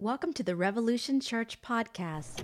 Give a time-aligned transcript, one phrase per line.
[0.00, 2.42] Welcome to the Revolution Church podcast.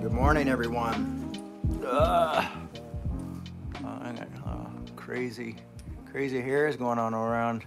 [0.00, 1.32] Good morning, everyone.
[1.84, 2.44] Ugh.
[2.44, 2.46] Uh,
[3.84, 5.56] I got uh, crazy,
[6.10, 7.64] crazy hairs going on around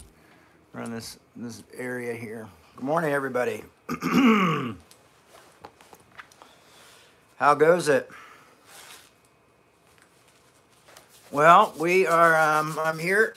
[0.73, 2.47] around this this area here.
[2.75, 3.63] Good morning, everybody.
[7.37, 8.09] How goes it?
[11.31, 12.39] Well, we are.
[12.39, 13.35] Um, I'm here.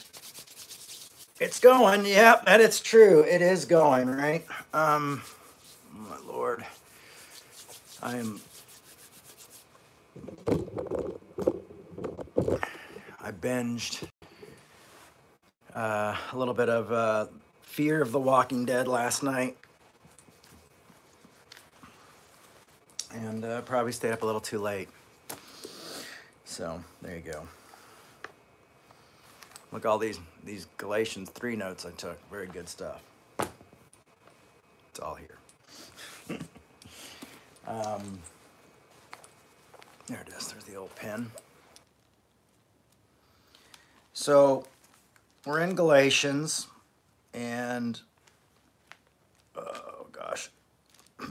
[1.39, 2.05] It's going.
[2.05, 3.21] Yep, and it's true.
[3.21, 4.07] It is going.
[4.07, 4.45] Right.
[4.73, 5.21] Um,
[5.93, 6.65] oh my lord.
[8.01, 8.39] I am
[13.19, 14.07] I binged
[15.75, 17.25] uh, a little bit of uh,
[17.63, 19.57] Fear of the Walking Dead last night.
[23.13, 24.89] And uh, probably stayed up a little too late.
[26.45, 27.47] So, there you go.
[29.71, 32.17] Look all these these Galatians 3 notes I took.
[32.31, 33.01] Very good stuff.
[33.39, 35.37] It's all here.
[37.67, 38.19] um,
[40.07, 40.47] there it is.
[40.47, 41.31] There's the old pen.
[44.13, 44.65] So
[45.45, 46.67] we're in Galatians,
[47.33, 47.99] and
[49.55, 50.49] oh gosh,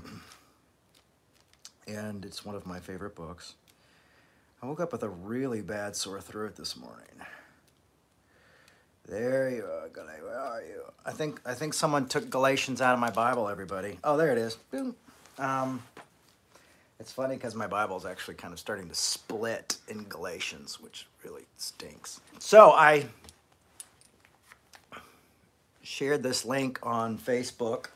[1.88, 3.54] and it's one of my favorite books.
[4.62, 7.04] I woke up with a really bad sore throat this morning.
[9.06, 10.24] There you are, Galatians.
[10.24, 10.82] Where are you?
[11.04, 13.48] I think I think someone took Galatians out of my Bible.
[13.48, 13.98] Everybody.
[14.02, 14.56] Oh, there it is.
[14.70, 14.96] Boom.
[15.38, 15.82] Um,
[17.00, 21.06] it's funny because my Bible is actually kind of starting to split in Galatians, which
[21.24, 22.20] really stinks.
[22.38, 23.06] So I
[25.84, 27.88] shared this link on Facebook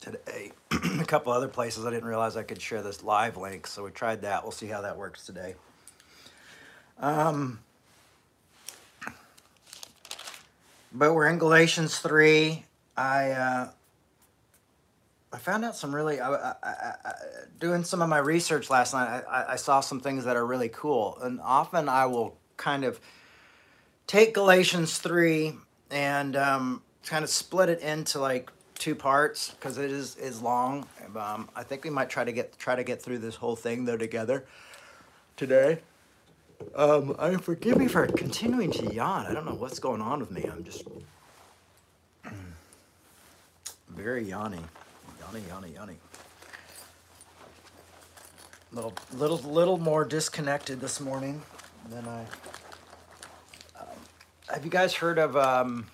[0.00, 0.52] today.
[0.72, 3.90] a couple other places I didn't realize I could share this live link, so we
[3.90, 4.42] tried that.
[4.42, 5.56] We'll see how that works today.
[6.98, 7.60] Um,
[10.90, 12.64] but we're in Galatians 3.
[12.96, 13.68] I uh,
[15.32, 16.18] I found out some really.
[16.18, 17.12] I, I, I,
[17.58, 20.70] doing some of my research last night, I, I saw some things that are really
[20.70, 23.00] cool, and often I will kind of
[24.10, 25.52] take Galatians three
[25.92, 30.84] and um, kind of split it into like two parts because it is is long.
[31.16, 33.84] Um, I think we might try to get try to get through this whole thing
[33.84, 34.46] though together
[35.36, 35.78] today.
[36.74, 39.26] Um, I forgive me for continuing to yawn.
[39.26, 40.42] I don't know what's going on with me.
[40.42, 40.82] I'm just
[43.90, 44.58] very yawny.
[45.20, 45.94] Yawny, yawny, yawny.
[48.72, 51.42] Little, little, little more disconnected this morning
[51.88, 52.26] than I.
[54.52, 55.36] Have you guys heard of?
[55.36, 55.86] Um,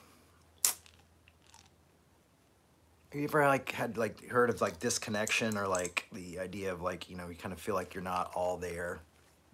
[3.13, 6.81] have you ever like had like heard of like disconnection or like the idea of
[6.81, 9.01] like you know you kind of feel like you're not all there,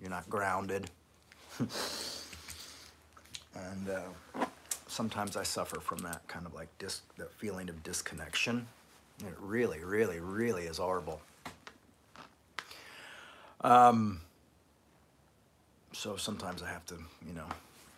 [0.01, 0.89] you're not grounded.
[1.59, 1.69] and
[3.89, 4.03] uh,
[4.87, 8.69] sometimes I suffer from that kind of like dis that feeling of disconnection.
[9.19, 11.21] It really, really, really is horrible.
[13.63, 14.21] Um,
[15.93, 16.95] so sometimes I have to,
[17.27, 17.47] you know,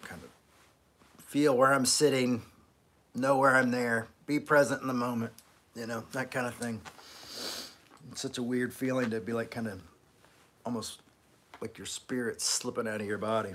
[0.02, 0.33] kind of
[1.34, 2.42] feel where I'm sitting,
[3.12, 5.32] know where I'm there, be present in the moment,
[5.74, 6.80] you know, that kind of thing.
[8.12, 9.80] It's such a weird feeling to be like kind of
[10.64, 11.00] almost
[11.60, 13.54] like your spirit slipping out of your body.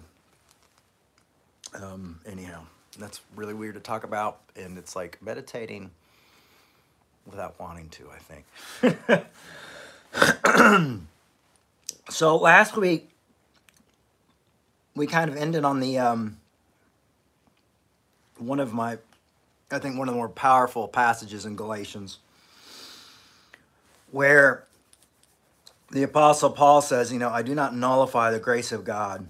[1.74, 2.64] Um, anyhow,
[3.00, 5.90] that's really weird to talk about, and it's like meditating
[7.26, 8.98] without wanting to, I
[10.60, 10.98] think.
[12.10, 13.10] so last week,
[14.98, 16.39] we kind of ended on the um,
[18.40, 18.98] one of my,
[19.72, 22.20] I think, one of the more powerful passages in Galatians,
[24.12, 24.66] where
[25.92, 29.28] the Apostle Paul says, You know, I do not nullify the grace of God.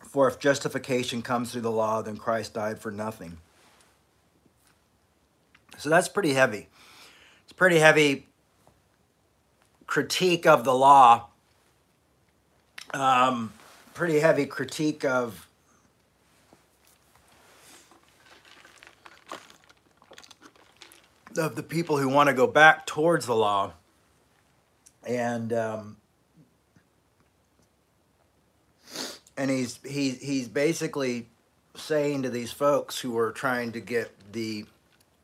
[0.00, 3.38] For if justification comes through the law, then Christ died for nothing.
[5.78, 6.68] So that's pretty heavy.
[7.44, 8.26] It's pretty heavy
[9.86, 11.26] critique of the law.
[12.94, 13.52] Um,
[13.94, 15.46] pretty heavy critique of
[21.38, 23.72] of the people who want to go back towards the law.
[25.06, 25.96] And um,
[29.36, 31.26] and he's he, he's basically
[31.74, 34.64] saying to these folks who are trying to get the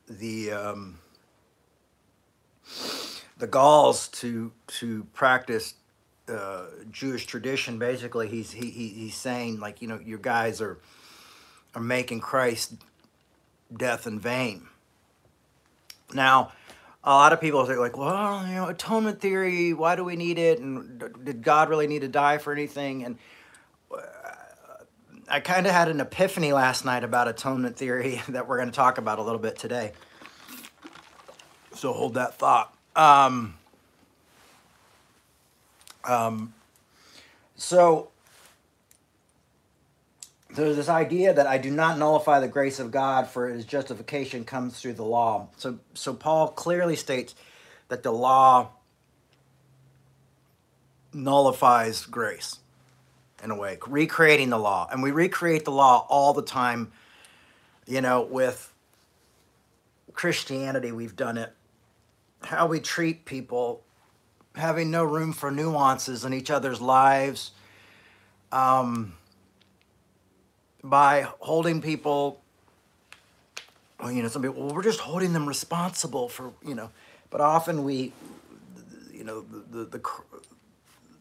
[0.09, 0.99] the um,
[3.38, 5.75] the Gauls to to practice
[6.29, 7.79] uh, Jewish tradition.
[7.79, 10.79] Basically, he's he, he he's saying like you know you guys are
[11.75, 12.76] are making Christ's
[13.75, 14.69] death in vain.
[16.14, 16.53] Now,
[17.05, 20.38] a lot of people are like, well, you know, atonement theory, why do we need
[20.38, 20.61] it?
[20.61, 23.05] And did God really need to die for anything?
[23.05, 23.19] And
[23.93, 24.00] uh,
[25.29, 28.75] I kind of had an epiphany last night about atonement theory that we're going to
[28.75, 29.93] talk about a little bit today.
[31.75, 32.73] So hold that thought.
[32.94, 33.55] Um,
[36.05, 36.55] um,
[37.56, 38.12] so
[40.54, 44.44] there's this idea that I do not nullify the grace of God for his justification
[44.44, 45.49] comes through the law.
[45.56, 47.34] So so Paul clearly states
[47.88, 48.70] that the law
[51.12, 52.58] nullifies grace
[53.43, 54.88] in a way, recreating the law.
[54.90, 56.93] And we recreate the law all the time,
[57.87, 58.72] you know, with
[60.12, 61.52] Christianity, we've done it.
[62.44, 63.82] How we treat people,
[64.55, 67.52] having no room for nuances in each other's lives.
[68.52, 69.14] Um,
[70.82, 72.40] by holding people
[74.00, 76.90] well, you know some people well we're just holding them responsible for you know
[77.31, 78.12] but often we
[79.12, 80.11] you know the the, the,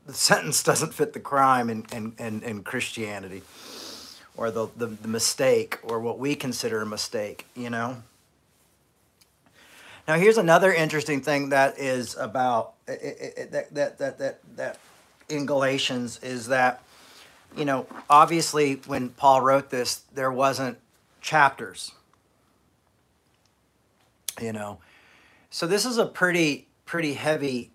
[0.07, 3.41] the sentence doesn't fit the crime in, in, in, in christianity
[4.37, 8.01] or the, the, the mistake or what we consider a mistake you know?
[10.07, 14.79] Now here's another interesting thing that is about it, it, that, that, that, that, that
[15.29, 16.81] in galatians is that
[17.55, 20.77] you know, obviously when Paul wrote this, there wasn't
[21.21, 21.91] chapters.
[24.39, 24.79] You know.
[25.49, 27.71] So this is a pretty pretty heavy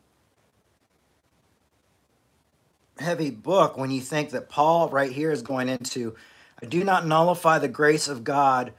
[2.99, 6.15] heavy book when you think that Paul right here is going into
[6.63, 8.73] I do not nullify the grace of God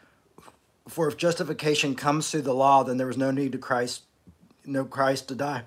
[0.87, 4.03] for if justification comes through the law then there was no need to Christ
[4.65, 5.63] no Christ to die.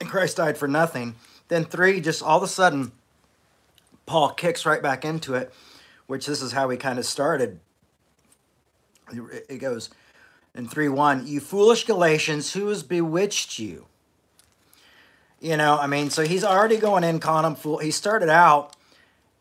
[0.00, 1.14] And Christ died for nothing.
[1.48, 2.92] Then 3 just all of a sudden
[4.10, 5.54] Paul kicks right back into it,
[6.08, 7.60] which this is how we kind of started.
[9.48, 9.88] It goes
[10.52, 13.86] in 3 1, you foolish Galatians, who has bewitched you?
[15.38, 17.78] You know, I mean, so he's already going in calling fool.
[17.78, 18.74] He started out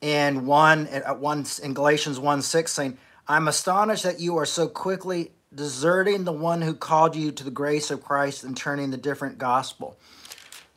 [0.01, 4.68] in one at one in Galatians 1 6 saying, I'm astonished that you are so
[4.68, 8.98] quickly deserting the one who called you to the grace of Christ and turning the
[8.98, 9.98] different gospel.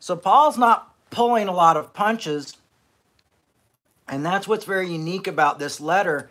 [0.00, 2.56] So Paul's not pulling a lot of punches
[4.12, 6.30] and that's what's very unique about this letter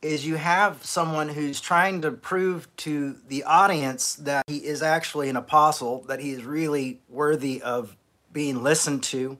[0.00, 5.28] is you have someone who's trying to prove to the audience that he is actually
[5.28, 7.96] an apostle, that he is really worthy of
[8.32, 9.36] being listened to.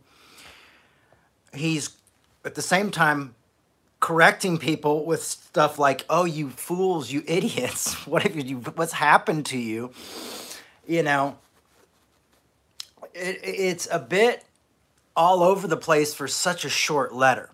[1.55, 1.91] He's
[2.45, 3.37] at the same time
[4.01, 7.95] correcting people with stuff like, "Oh, you fools, you idiots!
[8.09, 8.57] What have you?
[8.57, 9.93] What's happened to you?"
[10.85, 11.39] You know,
[13.15, 14.45] it, it's a bit
[15.17, 17.51] all over the place for such a short letter.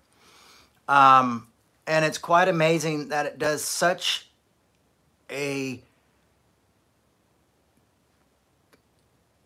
[0.88, 1.48] Um,
[1.86, 4.28] and it's quite amazing that it does such
[5.30, 5.82] a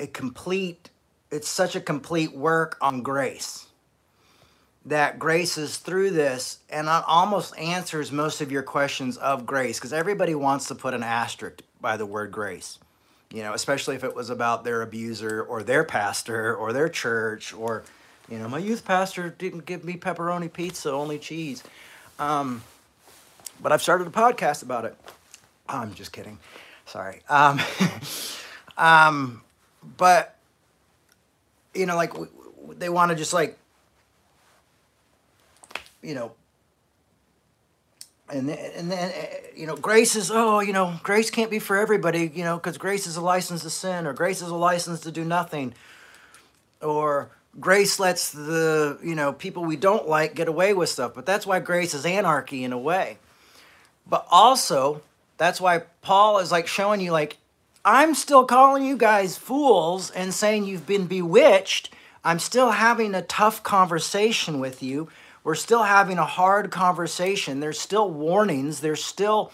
[0.00, 0.90] a complete
[1.30, 3.66] it's such a complete work on grace.
[4.86, 9.78] That grace is through this and it almost answers most of your questions of grace
[9.78, 12.78] because everybody wants to put an asterisk by the word grace.
[13.30, 17.52] You know especially if it was about their abuser or their pastor or their church
[17.52, 17.84] or
[18.30, 21.62] you know, my youth pastor didn't give me pepperoni pizza, only cheese.
[22.18, 22.62] Um,
[23.60, 24.96] but I've started a podcast about it.
[25.68, 26.38] I'm just kidding.
[26.86, 27.22] Sorry.
[27.28, 27.60] Um,
[28.78, 29.42] um,
[29.96, 30.36] but,
[31.74, 32.12] you know, like,
[32.78, 33.58] they want to just, like,
[36.02, 36.32] you know,
[38.30, 39.12] and then, and then
[39.56, 42.76] you know grace is oh you know grace can't be for everybody you know because
[42.76, 45.72] grace is a license to sin or grace is a license to do nothing
[46.82, 47.30] or
[47.60, 51.46] grace lets the you know people we don't like get away with stuff but that's
[51.46, 53.18] why grace is anarchy in a way.
[54.06, 55.02] But also
[55.36, 57.36] that's why paul is like showing you like
[57.84, 61.90] i'm still calling you guys fools and saying you've been bewitched.
[62.24, 65.08] I'm still having a tough conversation with you.
[65.44, 67.60] We're still having a hard conversation.
[67.60, 68.80] There's still warnings.
[68.80, 69.52] There's still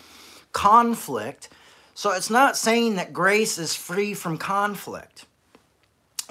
[0.52, 1.50] conflict.
[1.94, 5.26] So it's not saying that grace is free from conflict.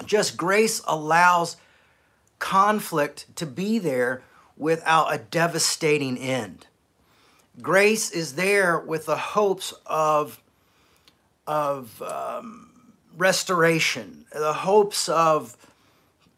[0.04, 1.56] Just grace allows
[2.44, 4.22] conflict to be there
[4.58, 6.66] without a devastating end.
[7.62, 10.42] Grace is there with the hopes of,
[11.46, 12.70] of um,
[13.16, 15.56] restoration, the hopes of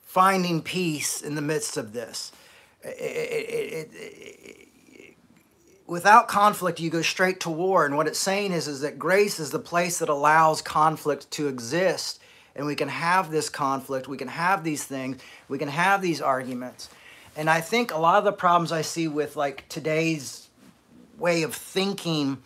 [0.05, 2.31] finding peace in the midst of this.
[2.85, 5.17] It, it, it,
[5.89, 7.85] without conflict, you go straight to war.
[7.85, 11.49] And what it's saying is, is that grace is the place that allows conflict to
[11.49, 12.21] exist
[12.57, 16.21] and we can have this conflict, we can have these things, we can have these
[16.21, 16.89] arguments.
[17.37, 20.49] And I think a lot of the problems I see with like today's
[21.19, 22.39] way of thinking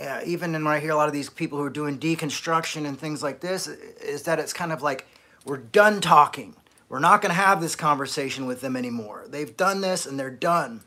[0.00, 2.98] uh, even when I hear a lot of these people who are doing deconstruction and
[2.98, 5.06] things like this, is that it's kind of like
[5.44, 6.56] we're done talking.
[6.88, 9.24] We're not going to have this conversation with them anymore.
[9.28, 10.80] They've done this and they're done.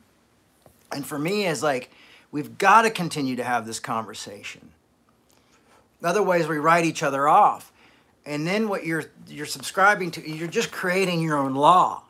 [0.92, 1.92] And for me, is like
[2.32, 4.72] we've got to continue to have this conversation.
[6.04, 7.72] Otherwise, we write each other off.
[8.26, 12.04] And then what you're you're subscribing to, you're just creating your own law.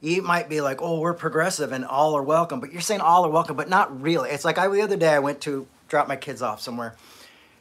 [0.00, 3.24] You might be like, "Oh, we're progressive and all are welcome," but you're saying all
[3.26, 4.30] are welcome, but not really.
[4.30, 6.96] It's like I the other day I went to drop my kids off somewhere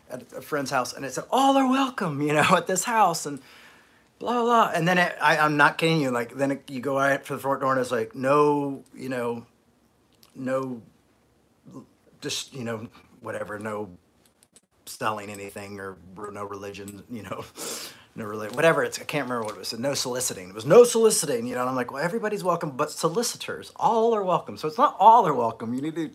[0.09, 3.25] at a friend's house, and it said, "All are welcome," you know, at this house,
[3.25, 3.39] and
[4.19, 4.71] blah blah.
[4.73, 6.11] And then it, I, I'm not kidding you.
[6.11, 9.09] Like then it, you go out for the front door, and it's like, no, you
[9.09, 9.45] know,
[10.35, 10.81] no,
[12.21, 12.87] just you know,
[13.21, 13.89] whatever, no
[14.85, 15.97] selling anything or
[16.31, 17.45] no religion, you know,
[18.19, 18.83] no whatever.
[18.83, 19.77] It's I can't remember what it was.
[19.77, 20.49] No soliciting.
[20.49, 21.47] It was no soliciting.
[21.47, 24.57] You know, and I'm like, well, everybody's welcome, but solicitors, all are welcome.
[24.57, 25.73] So it's not all are welcome.
[25.73, 26.11] You need to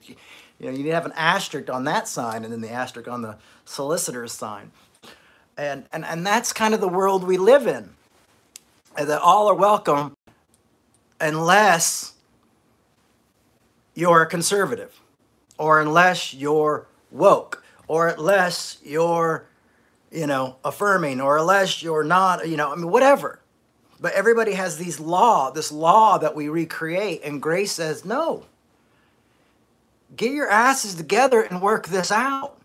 [0.59, 3.09] you know, you need to have an asterisk on that sign and then the asterisk
[3.09, 4.71] on the solicitor's sign.
[5.57, 7.91] And, and, and that's kind of the world we live in.
[8.97, 10.17] That all are welcome
[11.21, 12.13] unless
[13.95, 15.01] you're a conservative
[15.59, 19.47] or unless you're woke or unless you're,
[20.15, 23.41] you know, affirming or unless you're not, you know, I mean, whatever.
[24.01, 28.45] But everybody has these law, this law that we recreate, and grace says no
[30.17, 32.57] get your asses together and work this out.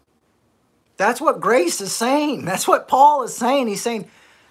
[0.98, 2.46] That's what grace is saying.
[2.46, 3.68] That's what Paul is saying.
[3.68, 4.10] He's saying,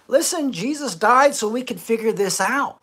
[0.09, 2.81] listen, Jesus died so we could figure this out.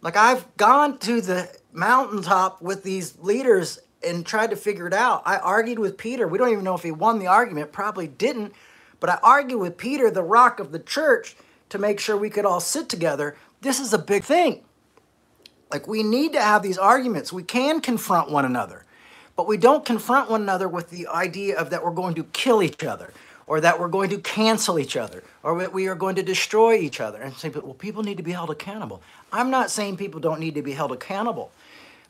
[0.00, 5.22] Like I've gone to the mountaintop with these leaders and tried to figure it out.
[5.26, 6.26] I argued with Peter.
[6.26, 8.54] We don't even know if he won the argument, probably didn't.
[9.00, 11.36] But I argued with Peter, the rock of the church,
[11.68, 13.36] to make sure we could all sit together.
[13.60, 14.64] This is a big thing.
[15.70, 17.32] Like we need to have these arguments.
[17.32, 18.84] We can confront one another.
[19.36, 22.62] But we don't confront one another with the idea of that we're going to kill
[22.62, 23.12] each other
[23.46, 26.74] or that we're going to cancel each other or that we are going to destroy
[26.74, 29.00] each other and say, well, people need to be held accountable.
[29.32, 31.52] I'm not saying people don't need to be held accountable.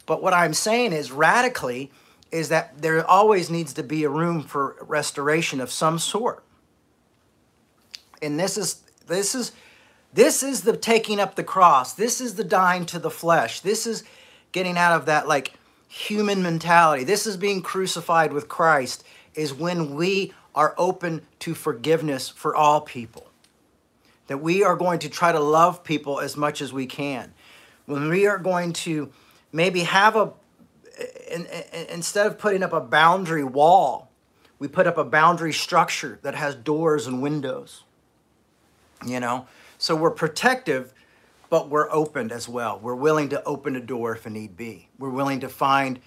[0.07, 1.91] But what I'm saying is radically
[2.33, 6.43] is that there always needs to be a room for restoration of some sort.
[8.23, 9.53] And this is this is
[10.13, 11.93] this is the taking up the cross.
[11.95, 13.61] This is the dying to the flesh.
[13.61, 14.05] This is
[14.53, 15.55] getting out of that like
[15.89, 17.05] human mentality.
[17.05, 22.81] This is being crucified with Christ, is when we are open to forgiveness for all
[22.81, 23.29] people.
[24.27, 27.33] That we are going to try to love people as much as we can.
[27.87, 29.11] When we are going to
[29.53, 30.33] maybe have a,
[31.31, 34.11] in, in, instead of putting up a boundary wall,
[34.59, 37.85] we put up a boundary structure that has doors and windows.
[39.07, 39.47] You know?
[39.79, 40.93] So we're protective
[41.51, 42.79] but we're open as well.
[42.79, 44.89] We're willing to open a door if a need be.
[44.99, 45.99] We're willing to find,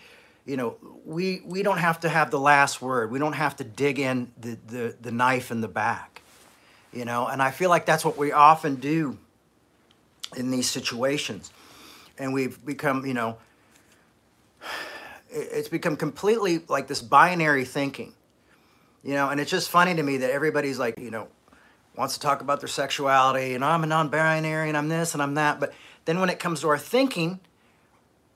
[0.46, 3.12] you know, we we don't have to have the last word.
[3.12, 6.22] We don't have to dig in the the, the knife in the back,
[6.94, 7.28] you know.
[7.28, 9.18] And I feel like that's what we often do
[10.36, 11.52] in these situations,
[12.18, 13.38] and we've become, you know,
[15.30, 18.14] it's become completely like this binary thinking,
[19.04, 19.30] you know.
[19.30, 21.28] And it's just funny to me that everybody's like, you know
[21.96, 25.36] wants to talk about their sexuality and I'm a non-binary and I'm this and I'm
[25.36, 25.60] that.
[25.60, 25.74] But
[26.06, 27.40] then when it comes to our thinking,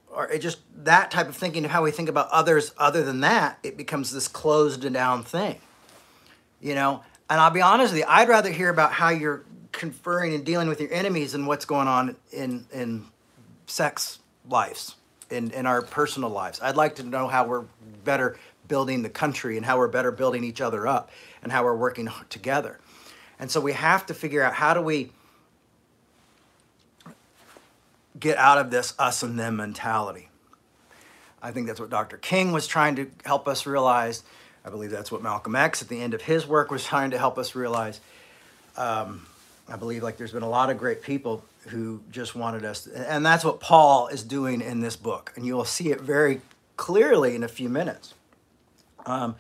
[0.10, 3.22] or it just that type of thinking of how we think about others other than
[3.22, 5.60] that, it becomes this closed down thing.
[6.62, 10.34] You know, and I'll be honest with you, I'd rather hear about how you're conferring
[10.34, 13.06] and dealing with your enemies and what's going on in in
[13.68, 14.20] sex
[14.50, 14.96] lives,
[15.30, 16.62] in, in our personal lives.
[16.62, 17.66] I'd like to know how we're
[18.04, 21.10] better building the country and how we're better building each other up
[21.44, 22.80] and how we're working together.
[23.40, 25.12] And so we have to figure out how do we
[28.20, 30.30] get out of this us and them mentality.
[31.42, 32.18] I think that's what Dr.
[32.18, 34.24] King was trying to help us realize.
[34.64, 37.20] I believe that's what Malcolm X at the end of his work was trying to
[37.20, 38.00] help us realize.
[38.78, 39.28] Um,
[39.70, 43.12] I believe like there's been a lot of great people who just wanted us, to,
[43.12, 46.42] and that's what Paul is doing in this book, and you will see it very
[46.78, 48.14] clearly in a few minutes.
[49.06, 49.36] Um,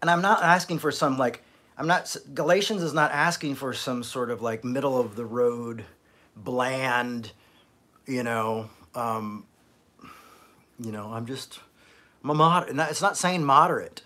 [0.00, 1.42] and I'm not asking for some like
[1.78, 5.84] I'm not Galatians is not asking for some sort of like middle of the road,
[6.36, 7.30] bland,
[8.04, 9.46] you know, um,
[10.80, 11.12] you know.
[11.12, 11.60] I'm just
[12.24, 12.76] I'm a moderate.
[12.90, 14.02] It's not saying moderate.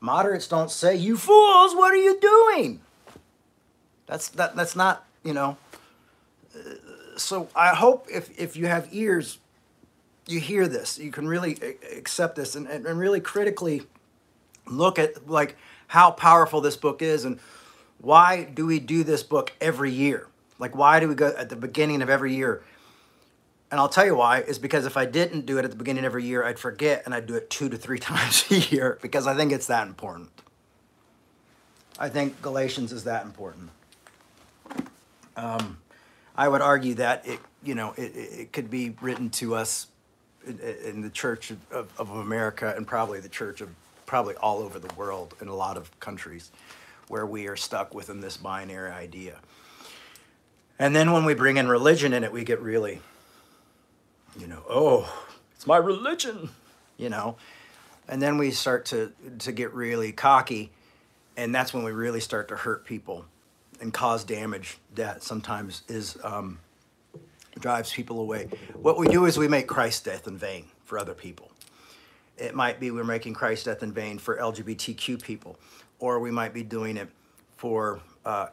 [0.00, 1.74] Moderates don't say you fools.
[1.74, 2.80] What are you doing?
[4.06, 4.56] That's that.
[4.56, 5.58] That's not you know.
[7.18, 9.38] So I hope if if you have ears,
[10.26, 10.98] you hear this.
[10.98, 11.58] You can really
[11.94, 13.82] accept this and, and really critically
[14.66, 15.56] look at like
[15.88, 17.38] how powerful this book is and
[17.98, 20.28] why do we do this book every year?
[20.58, 22.62] Like, why do we go at the beginning of every year?
[23.70, 26.04] And I'll tell you why, is because if I didn't do it at the beginning
[26.04, 28.98] of every year, I'd forget and I'd do it two to three times a year
[29.02, 30.30] because I think it's that important.
[31.98, 33.70] I think Galatians is that important.
[35.36, 35.78] Um,
[36.36, 39.86] I would argue that it, you know, it, it could be written to us
[40.46, 43.70] in, in the Church of, of, of America and probably the Church of
[44.06, 46.50] probably all over the world in a lot of countries
[47.08, 49.38] where we are stuck within this binary idea.
[50.78, 53.00] And then when we bring in religion in it, we get really,
[54.38, 56.50] you know, oh, it's my religion,
[56.96, 57.36] you know.
[58.08, 60.70] And then we start to to get really cocky,
[61.36, 63.24] and that's when we really start to hurt people
[63.80, 66.60] and cause damage that sometimes is um,
[67.58, 68.48] drives people away.
[68.74, 71.50] What we do is we make Christ's death in vain for other people.
[72.38, 75.58] It might be we're making Christ's death in vain for LGBTQ people,
[75.98, 77.08] or we might be doing it
[77.56, 78.48] for uh,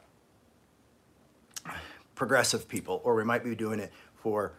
[2.16, 4.54] progressive people, or we might be doing it for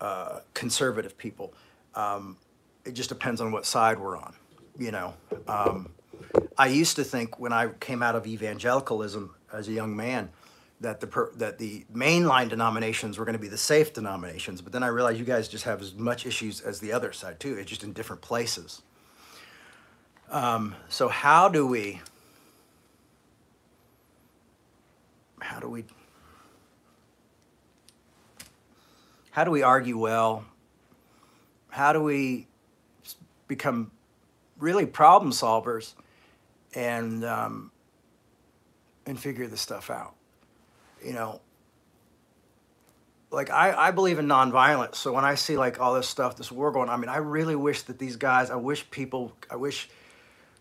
[0.00, 1.52] uh, conservative people.
[1.94, 2.36] Um,
[2.84, 4.34] it just depends on what side we're on,
[4.78, 5.14] you know.
[5.48, 5.90] Um,
[6.56, 10.30] I used to think when I came out of evangelicalism as a young man
[10.80, 14.72] that the per, that the mainline denominations were going to be the safe denominations, but
[14.72, 17.54] then I realized you guys just have as much issues as the other side too.
[17.54, 18.82] It's just in different places.
[20.30, 22.00] Um, so how do we?
[25.40, 25.84] How do we?
[29.32, 30.44] How do we argue well?
[31.68, 32.46] How do we
[33.48, 33.90] become
[34.58, 35.94] really problem solvers
[36.74, 37.70] and um,
[39.04, 40.14] and figure this stuff out?
[41.04, 41.40] You know,
[43.30, 44.96] like I, I believe in nonviolence.
[44.96, 47.56] So when I see like all this stuff, this war going, I mean, I really
[47.56, 49.88] wish that these guys, I wish people, I wish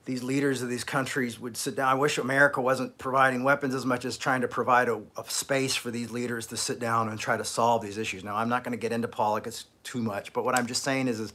[0.06, 1.88] these leaders of these countries would sit down.
[1.88, 5.76] I wish America wasn't providing weapons as much as trying to provide a, a space
[5.76, 8.24] for these leaders to sit down and try to solve these issues.
[8.24, 11.08] Now, I'm not going to get into politics too much, but what I'm just saying
[11.08, 11.34] is, is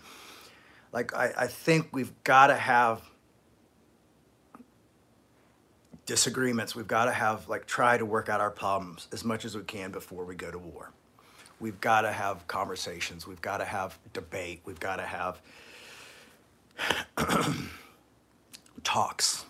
[0.92, 3.02] like I, I think we've got to have
[6.06, 6.74] disagreements.
[6.74, 9.62] We've got to have like try to work out our problems as much as we
[9.62, 10.90] can before we go to war.
[11.60, 13.26] We've got to have conversations.
[13.26, 14.60] We've got to have debate.
[14.64, 15.40] We've got to have
[18.84, 19.44] talks.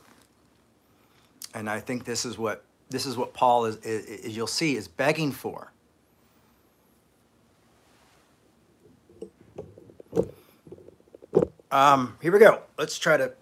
[1.54, 4.76] And I think this is what this is what Paul is, is, is you'll see
[4.76, 5.72] is begging for.
[11.70, 12.60] Um, here we go.
[12.78, 13.32] Let's try to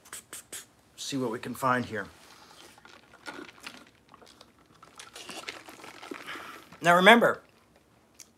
[0.97, 2.07] see what we can find here.
[6.83, 7.41] Now remember,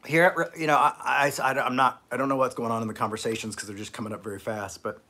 [0.07, 2.83] here, at, you know, I, I, I, am not, I don't know what's going on
[2.83, 5.01] in the conversations because they're just coming up very fast, but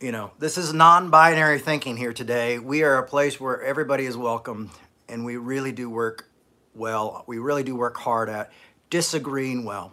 [0.00, 2.60] you know, this is non-binary thinking here today.
[2.60, 4.70] We are a place where everybody is welcome
[5.08, 6.28] and we really do work
[6.74, 7.24] well.
[7.26, 8.52] We really do work hard at
[8.88, 9.92] disagreeing well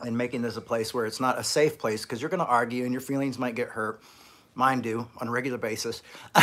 [0.00, 2.46] and making this a place where it's not a safe place because you're going to
[2.46, 4.02] argue and your feelings might get hurt.
[4.54, 6.02] Mine do on a regular basis.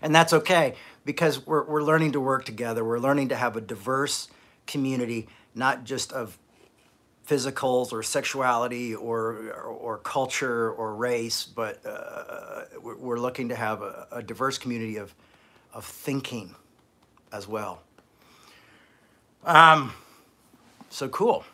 [0.00, 0.76] and that's okay
[1.06, 2.84] because we're, we're learning to work together.
[2.84, 4.28] We're learning to have a diverse
[4.66, 6.36] community, not just of
[7.26, 13.82] physicals or sexuality or, or, or culture or race, but uh, we're looking to have
[13.82, 15.14] a, a, diverse community of,
[15.72, 16.54] of thinking
[17.32, 17.82] as well.
[19.44, 19.92] Um,
[20.90, 21.44] so cool.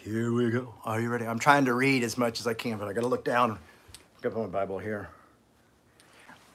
[0.00, 0.74] Here we go.
[0.84, 1.26] Are you ready?
[1.26, 3.52] I'm trying to read as much as I can, but I got to look down.
[3.52, 5.08] I got my Bible here.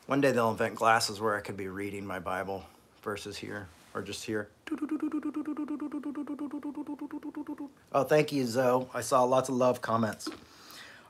[0.07, 2.63] One day they'll invent glasses where I could be reading my Bible
[3.01, 4.49] verses here or just here.
[7.91, 8.87] Oh, thank you, Zoe.
[8.93, 10.29] I saw lots of love comments.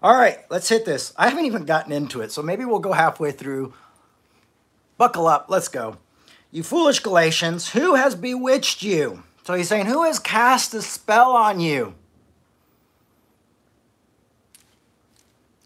[0.01, 1.13] All right, let's hit this.
[1.17, 3.73] I haven't even gotten into it, so maybe we'll go halfway through.
[4.97, 5.97] Buckle up, let's go.
[6.51, 9.23] You foolish Galatians, who has bewitched you?
[9.43, 11.95] So he's saying, who has cast a spell on you?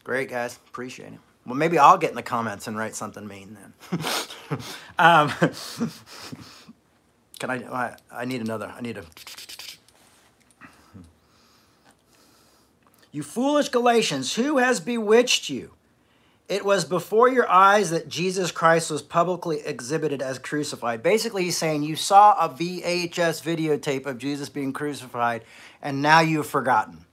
[0.03, 0.57] Great, guys.
[0.67, 1.19] Appreciate it.
[1.49, 3.73] Well, maybe I'll get in the comments and write something mean then.
[4.99, 5.29] um,
[7.39, 7.95] can I, I?
[8.11, 8.71] I need another.
[8.77, 9.03] I need a.
[13.11, 15.71] You foolish Galatians, who has bewitched you?
[16.47, 21.01] It was before your eyes that Jesus Christ was publicly exhibited as crucified.
[21.01, 25.43] Basically, he's saying you saw a VHS videotape of Jesus being crucified,
[25.81, 27.05] and now you've forgotten.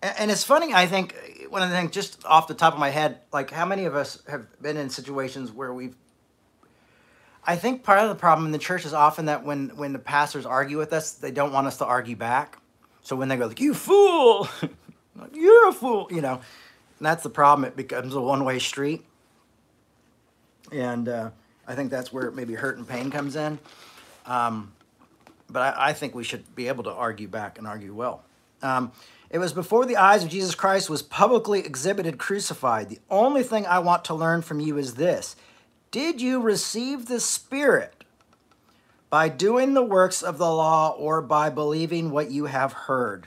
[0.00, 1.16] And it's funny, I think,
[1.48, 3.96] one of the things just off the top of my head, like how many of
[3.96, 5.96] us have been in situations where we've
[7.48, 9.98] I think part of the problem in the church is often that when when the
[9.98, 12.58] pastors argue with us, they don't want us to argue back.
[13.00, 14.48] So when they go like, "You fool,"
[15.32, 17.66] "You're a fool," you know, and that's the problem.
[17.66, 19.02] It becomes a one way street.
[20.70, 21.30] And uh,
[21.66, 23.58] I think that's where maybe hurt and pain comes in.
[24.26, 24.72] Um,
[25.48, 28.22] but I, I, think we should be able to argue back and argue well.
[28.60, 28.92] Um,
[29.30, 32.88] it was before the eyes of Jesus Christ was publicly exhibited crucified.
[32.88, 35.36] The only thing I want to learn from you is this
[35.90, 38.04] Did you receive the Spirit
[39.10, 43.26] by doing the works of the law or by believing what you have heard?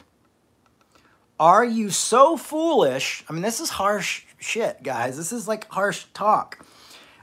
[1.40, 3.24] Are you so foolish?
[3.28, 5.18] I mean, this is harsh shit, guys.
[5.18, 6.64] This is like harsh talk.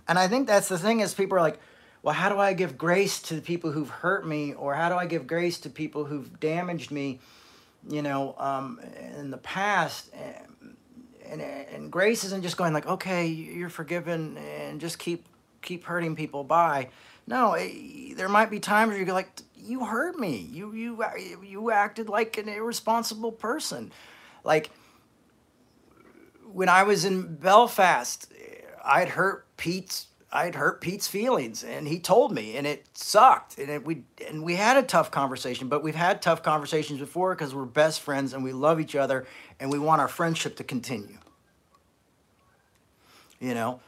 [0.09, 1.61] And I think that's the thing is people are like,
[2.03, 4.55] well, how do I give grace to the people who've hurt me?
[4.55, 7.21] Or how do I give grace to people who've damaged me,
[7.87, 8.81] you know, um,
[9.19, 10.11] in the past?
[10.15, 10.69] And,
[11.29, 15.27] and, and grace isn't just going like, okay, you're forgiven and just keep
[15.61, 16.89] keep hurting people by.
[17.27, 20.49] No, it, there might be times where you go like, you hurt me.
[20.51, 21.05] You you
[21.45, 23.93] you acted like an irresponsible person.
[24.45, 24.71] Like
[26.53, 31.99] when I was in Belfast, eh, I'd hurt Pete's I'd hurt Pete's feelings, and he
[31.99, 33.59] told me, and it sucked.
[33.59, 37.35] And it, we and we had a tough conversation, but we've had tough conversations before
[37.35, 39.27] because we're best friends and we love each other,
[39.59, 41.19] and we want our friendship to continue.
[43.41, 43.81] You know,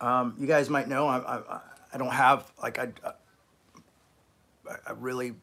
[0.00, 1.60] um, you guys might know I, I,
[1.92, 2.92] I don't have like I
[4.86, 5.34] I really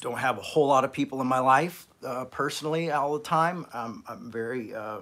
[0.00, 3.66] don't have a whole lot of people in my life uh, personally all the time.
[3.72, 4.98] Um, I'm very, uh,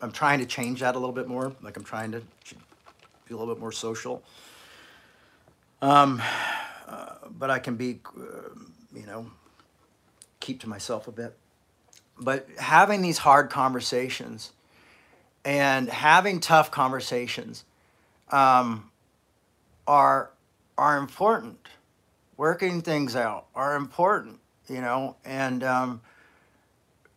[0.00, 1.52] I'm trying to change that a little bit more.
[1.62, 2.22] Like I'm trying to
[3.28, 4.22] be a little bit more social.
[5.80, 6.22] Um,
[6.86, 8.22] uh, but I can be, uh,
[8.94, 9.30] you know,
[10.40, 11.36] keep to myself a bit.
[12.20, 14.52] But having these hard conversations
[15.44, 17.64] and having tough conversations
[18.30, 18.90] um,
[19.86, 20.30] are
[20.76, 21.58] are important
[22.38, 24.38] working things out are important,
[24.68, 26.00] you know, and um,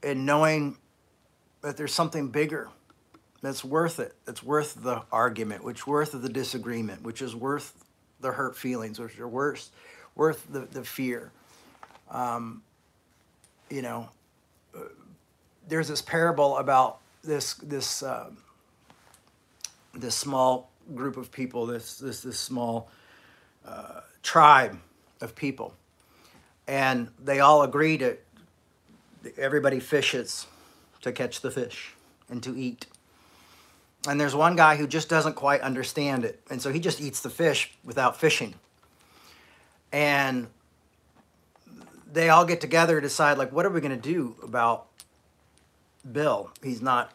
[0.03, 0.77] and knowing
[1.61, 2.67] that there's something bigger
[3.41, 7.83] that's worth it, that's worth the argument, which worth the disagreement, which is worth
[8.19, 9.71] the hurt feelings, which are worth
[10.15, 11.31] worth the, the fear.
[12.09, 12.61] Um,
[13.69, 14.09] you know,
[14.75, 14.81] uh,
[15.67, 18.29] there's this parable about this this uh,
[19.93, 22.89] this small group of people, this this this small
[23.65, 24.77] uh, tribe
[25.21, 25.73] of people.
[26.67, 28.17] And they all agree to,
[29.37, 30.47] everybody fishes
[31.01, 31.93] to catch the fish
[32.29, 32.85] and to eat.
[34.07, 36.39] And there's one guy who just doesn't quite understand it.
[36.49, 38.55] And so he just eats the fish without fishing.
[39.91, 40.47] And
[42.11, 44.87] they all get together and decide, like, what are we going to do about
[46.09, 46.51] Bill?
[46.63, 47.11] He's not,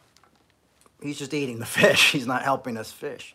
[1.03, 2.12] he's just eating the fish.
[2.12, 3.35] He's not helping us fish.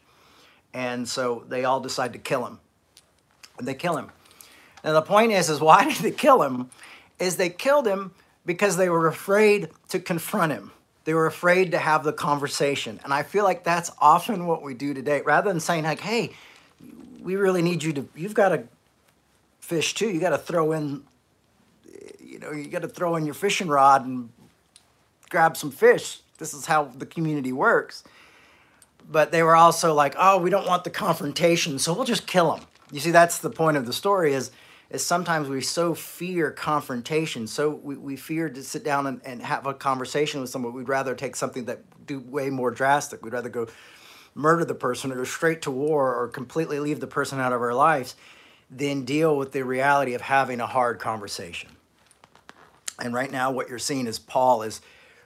[0.73, 2.59] And so they all decide to kill him.
[3.57, 4.11] And they kill him.
[4.83, 6.69] Now the point is, is why did they kill him?
[7.19, 8.11] Is they killed him
[8.45, 10.71] because they were afraid to confront him.
[11.11, 13.01] They were afraid to have the conversation.
[13.03, 15.19] And I feel like that's often what we do today.
[15.19, 16.31] Rather than saying like, hey,
[17.21, 18.63] we really need you to, you've got to
[19.59, 20.09] fish too.
[20.09, 21.03] You got to throw in,
[22.17, 24.29] you know, you got to throw in your fishing rod and
[25.29, 26.21] grab some fish.
[26.37, 28.05] This is how the community works.
[29.11, 32.55] But they were also like, oh, we don't want the confrontation, so we'll just kill
[32.55, 32.65] them.
[32.89, 34.49] You see, that's the point of the story is
[34.91, 39.41] is sometimes we so fear confrontation, so we, we fear to sit down and, and
[39.41, 40.73] have a conversation with someone.
[40.73, 43.23] We'd rather take something that do way more drastic.
[43.23, 43.67] We'd rather go
[44.35, 47.61] murder the person or go straight to war or completely leave the person out of
[47.61, 48.15] our lives
[48.69, 51.69] than deal with the reality of having a hard conversation.
[52.99, 54.81] And right now, what you're seeing is Paul is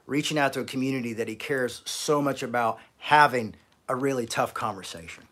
[0.06, 3.56] reaching out to a community that he cares so much about having
[3.89, 5.23] a really tough conversation.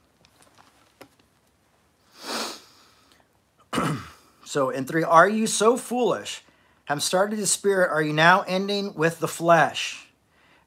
[4.54, 6.44] So in three, are you so foolish?
[6.86, 10.06] Have started the spirit, are you now ending with the flesh?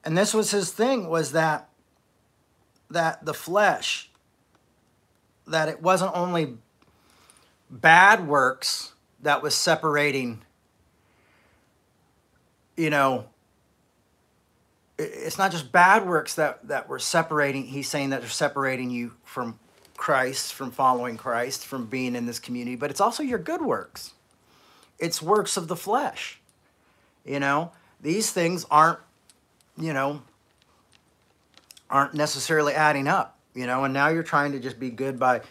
[0.03, 1.69] And this was his thing, was that
[2.91, 4.11] that the flesh,
[5.47, 6.55] that it wasn't only
[7.71, 10.43] bad works that was separating,
[12.77, 13.27] you know,
[14.99, 19.13] it's not just bad works that, that were separating, he's saying that they're separating you
[19.23, 19.61] from
[19.97, 24.13] Christ, from following Christ, from being in this community, but it's also your good works.
[24.99, 26.41] It's works of the flesh.
[27.25, 29.01] You know, these things aren't,
[29.77, 30.23] you know,
[31.91, 35.43] aren't necessarily adding up, you know, and now you're trying to just be good by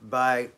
[0.00, 0.50] by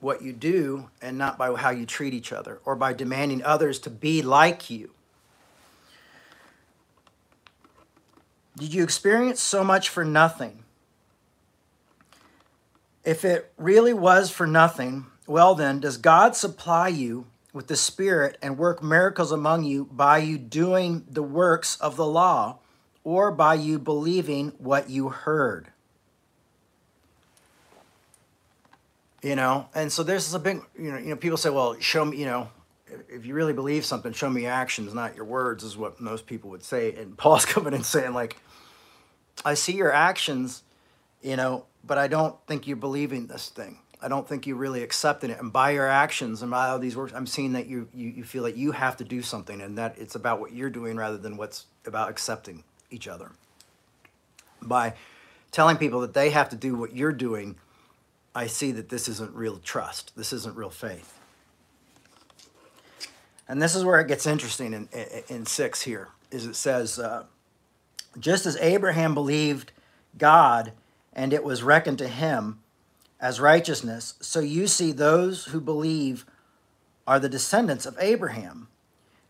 [0.00, 3.78] what you do and not by how you treat each other or by demanding others
[3.78, 4.90] to be like you.
[8.56, 10.61] Did you experience so much for nothing?
[13.04, 18.38] If it really was for nothing, well then, does God supply you with the Spirit
[18.40, 22.58] and work miracles among you by you doing the works of the law
[23.04, 25.68] or by you believing what you heard?
[29.22, 32.04] you know and so there's a big you know you know people say well show
[32.04, 32.48] me you know
[33.08, 36.50] if you really believe something show me actions not your words is what most people
[36.50, 38.36] would say and paul's coming and saying like
[39.44, 40.62] i see your actions
[41.22, 44.82] you know but i don't think you're believing this thing i don't think you're really
[44.82, 47.88] accepting it and by your actions and by all these works i'm seeing that you,
[47.94, 50.70] you you feel like you have to do something and that it's about what you're
[50.70, 53.32] doing rather than what's about accepting each other
[54.60, 54.94] by
[55.50, 57.56] telling people that they have to do what you're doing
[58.34, 60.12] I see that this isn't real trust.
[60.16, 61.18] This isn't real faith.
[63.48, 66.98] And this is where it gets interesting in, in, in six here, is it says,
[66.98, 67.24] uh,
[68.18, 69.72] just as Abraham believed
[70.16, 70.72] God
[71.12, 72.60] and it was reckoned to him
[73.20, 76.26] as righteousness, so you see those who believe
[77.06, 78.68] are the descendants of Abraham.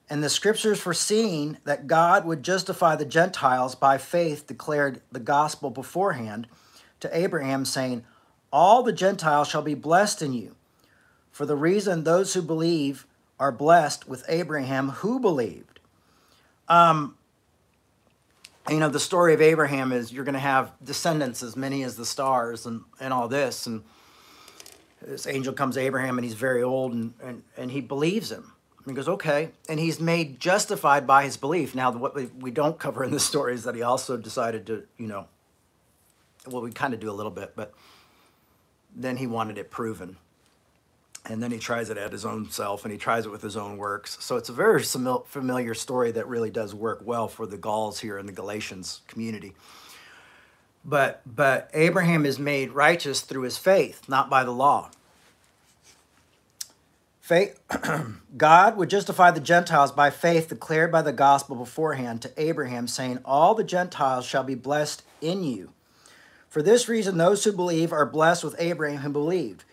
[0.08, 5.70] And the scriptures foreseeing that God would justify the Gentiles by faith declared the gospel
[5.70, 6.46] beforehand
[7.00, 8.04] to Abraham, saying,
[8.52, 10.54] all the Gentiles shall be blessed in you.
[11.30, 13.06] For the reason those who believe
[13.40, 15.80] are blessed with Abraham who believed.
[16.68, 17.16] Um,
[18.70, 21.96] you know, the story of Abraham is you're going to have descendants as many as
[21.96, 23.66] the stars and, and all this.
[23.66, 23.82] And
[25.00, 28.52] this angel comes to Abraham and he's very old and, and, and he believes him.
[28.78, 29.50] And he goes, okay.
[29.68, 31.74] And he's made justified by his belief.
[31.74, 34.84] Now, what we, we don't cover in this story is that he also decided to,
[34.96, 35.26] you know,
[36.46, 37.72] well, we kind of do a little bit, but
[38.94, 40.16] then he wanted it proven.
[41.24, 43.56] And then he tries it at his own self and he tries it with his
[43.56, 44.16] own works.
[44.20, 48.18] So it's a very familiar story that really does work well for the Gauls here
[48.18, 49.54] in the Galatians community.
[50.84, 54.90] But, but Abraham is made righteous through his faith, not by the law.
[57.20, 57.60] Faith,
[58.36, 63.20] God would justify the Gentiles by faith declared by the gospel beforehand to Abraham, saying,
[63.24, 65.72] All the Gentiles shall be blessed in you.
[66.48, 69.64] For this reason, those who believe are blessed with Abraham who believed.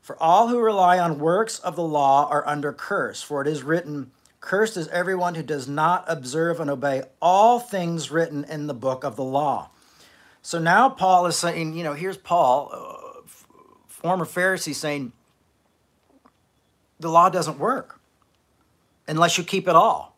[0.00, 3.62] For all who rely on works of the law are under curse, for it is
[3.62, 4.10] written,
[4.40, 9.04] Cursed is everyone who does not observe and obey all things written in the book
[9.04, 9.70] of the law.
[10.42, 13.28] So now Paul is saying, you know, here's Paul, uh,
[13.86, 15.12] former Pharisee, saying,
[16.98, 18.00] the law doesn't work
[19.06, 20.16] unless you keep it all.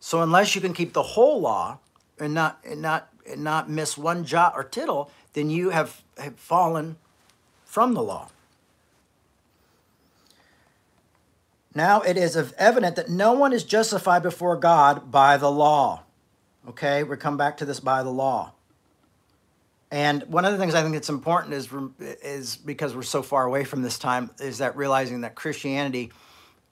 [0.00, 1.78] So unless you can keep the whole law
[2.18, 6.36] and not and not and not miss one jot or tittle, then you have, have
[6.36, 6.96] fallen
[7.64, 8.30] from the law.
[11.78, 16.02] Now it is evident that no one is justified before God by the law.
[16.70, 18.52] Okay, we come back to this by the law.
[19.92, 21.68] And one of the things I think that's important is,
[22.00, 26.10] is because we're so far away from this time, is that realizing that Christianity,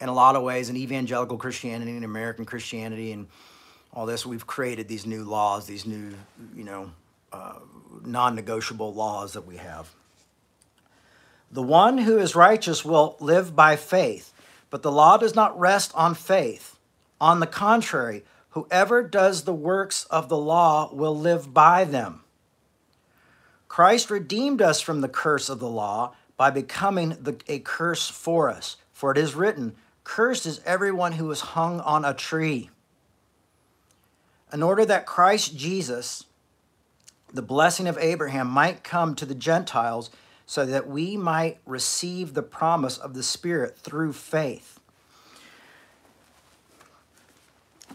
[0.00, 3.28] in a lot of ways, and evangelical Christianity and American Christianity and
[3.92, 6.14] all this, we've created these new laws, these new,
[6.52, 6.90] you know,
[7.32, 7.60] uh,
[8.04, 9.88] non-negotiable laws that we have.
[11.52, 14.32] The one who is righteous will live by faith,
[14.76, 16.78] but the law does not rest on faith.
[17.18, 22.20] On the contrary, whoever does the works of the law will live by them.
[23.68, 28.50] Christ redeemed us from the curse of the law by becoming the, a curse for
[28.50, 28.76] us.
[28.92, 32.68] For it is written, Cursed is everyone who is hung on a tree.
[34.52, 36.26] In order that Christ Jesus,
[37.32, 40.10] the blessing of Abraham, might come to the Gentiles
[40.46, 44.78] so that we might receive the promise of the Spirit through faith.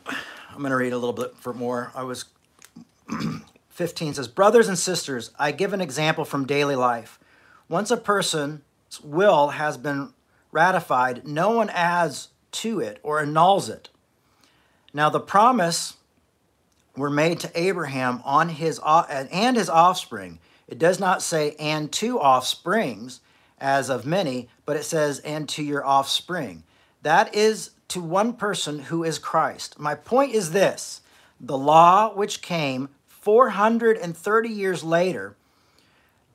[0.06, 1.92] I'm going to read a little bit for more.
[1.96, 2.26] I was
[3.70, 7.18] 15 says, Brothers and sisters, I give an example from daily life.
[7.70, 8.62] Once a person's
[9.02, 10.14] will has been
[10.52, 13.90] ratified, no one adds to it or annuls it.
[14.94, 15.96] Now, the promise
[16.98, 20.40] were made to Abraham on his and his offspring.
[20.72, 23.20] It does not say and to offsprings
[23.60, 26.64] as of many, but it says and to your offspring.
[27.02, 29.78] That is to one person who is Christ.
[29.78, 31.02] My point is this,
[31.42, 35.36] the law which came 430 years later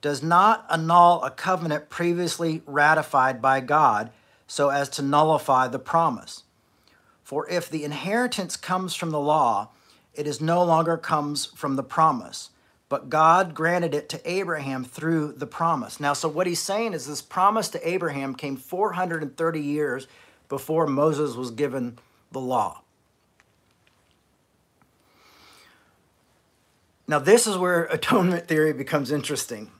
[0.01, 4.11] does not annul a covenant previously ratified by God
[4.45, 6.43] so as to nullify the promise.
[7.23, 9.69] For if the inheritance comes from the law,
[10.13, 12.51] it is no longer comes from the promise,
[12.89, 15.99] but God granted it to Abraham through the promise.
[15.99, 20.07] Now, so what he's saying is this promise to Abraham came 430 years
[20.47, 21.99] before Moses was given
[22.31, 22.81] the law.
[27.09, 29.71] Now, this is where atonement theory becomes interesting.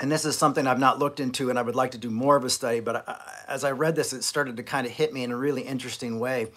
[0.00, 2.36] And this is something I've not looked into, and I would like to do more
[2.36, 2.80] of a study.
[2.80, 3.06] But
[3.46, 6.18] as I read this, it started to kind of hit me in a really interesting
[6.18, 6.48] way.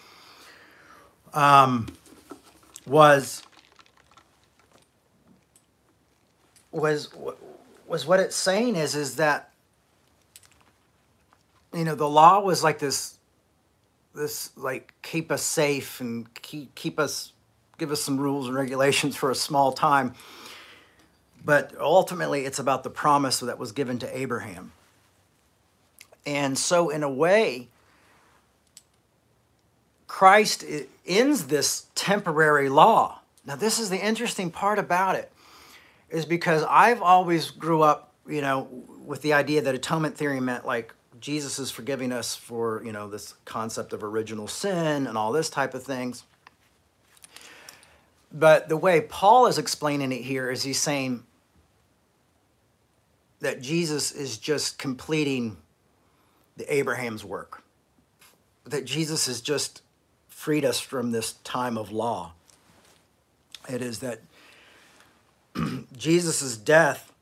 [1.32, 1.86] Um,
[2.86, 3.42] was
[6.72, 7.10] was
[7.86, 9.52] was what it's saying is is that
[11.76, 13.18] you know, the law was like this,
[14.14, 17.32] this like keep us safe and keep keep us,
[17.76, 20.14] give us some rules and regulations for a small time.
[21.44, 24.72] But ultimately, it's about the promise that was given to Abraham.
[26.24, 27.68] And so, in a way,
[30.08, 33.20] Christ eh, ends this temporary law.
[33.44, 35.30] Now, this is the interesting part about it,
[36.10, 38.68] is because I've always grew up, you know,
[39.04, 43.08] with the idea that atonement theory meant like Jesus is forgiving us for, you know,
[43.08, 46.24] this concept of original sin and all this type of things.
[48.32, 51.24] But the way Paul is explaining it here is he's saying
[53.40, 55.56] that Jesus is just completing
[56.56, 57.62] the Abraham's work.
[58.64, 59.82] That Jesus has just
[60.28, 62.32] freed us from this time of law.
[63.68, 64.20] It is that
[65.96, 67.12] Jesus' death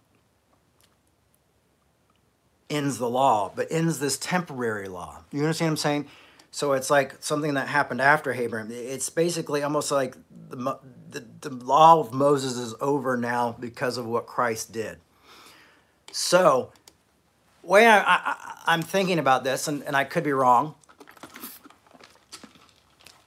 [2.70, 5.20] ends the law, but ends this temporary law.
[5.32, 6.08] You understand what I'm saying?
[6.50, 8.68] So it's like something that happened after Abraham.
[8.70, 10.16] It's basically almost like
[10.50, 10.78] the,
[11.10, 14.98] the, the law of Moses is over now because of what Christ did.
[16.12, 16.70] So,
[17.62, 20.76] way I, I, I'm thinking about this, and, and I could be wrong,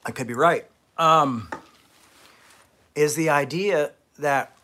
[0.06, 0.66] I could be right,
[0.98, 1.50] um,
[2.96, 4.57] is the idea that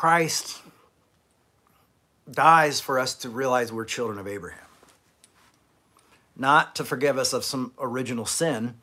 [0.00, 0.62] Christ
[2.32, 4.64] dies for us to realize we're children of Abraham.
[6.34, 8.76] Not to forgive us of some original sin,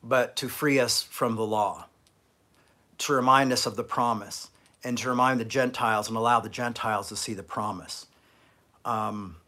[0.00, 1.86] but to free us from the law,
[2.98, 4.50] to remind us of the promise,
[4.84, 8.06] and to remind the Gentiles and allow the Gentiles to see the promise.
[8.84, 9.38] Um,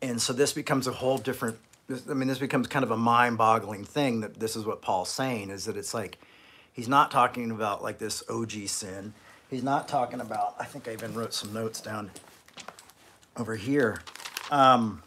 [0.00, 1.58] and so this becomes a whole different,
[2.08, 5.10] I mean, this becomes kind of a mind boggling thing that this is what Paul's
[5.10, 6.18] saying is that it's like,
[6.78, 9.12] he's not talking about like this OG sin
[9.50, 12.10] He's not talking about, I think I even wrote some notes down
[13.36, 14.02] over here.
[14.50, 15.02] Um,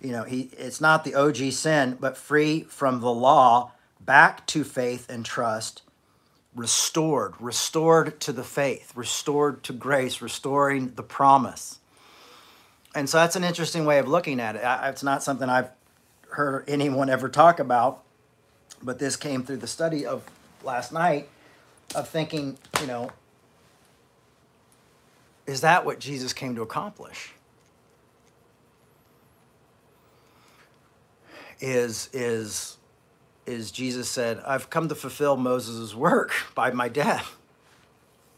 [0.00, 4.64] you know, he it's not the OG sin, but free from the law, back to
[4.64, 5.82] faith and trust,
[6.56, 11.78] restored, restored to the faith, restored to grace, restoring the promise.
[12.92, 14.62] And so that's an interesting way of looking at it.
[14.64, 15.70] It's not something I've
[16.32, 18.02] heard anyone ever talk about
[18.82, 20.24] but this came through the study of
[20.64, 21.28] last night
[21.94, 23.10] of thinking, you know,
[25.46, 27.32] is that what Jesus came to accomplish?
[31.60, 32.76] Is is
[33.46, 37.36] is Jesus said, I've come to fulfill Moses' work by my death.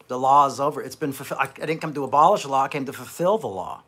[0.09, 0.83] The law is over.
[0.83, 1.41] It's been fulfilled.
[1.41, 3.83] I, I didn't come to abolish the law, I came to fulfill the law.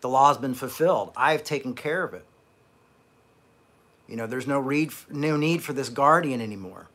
[0.00, 1.12] The law has been fulfilled.
[1.16, 2.24] I have taken care of it.
[4.08, 6.88] You know, there's no, read, no need for this guardian anymore.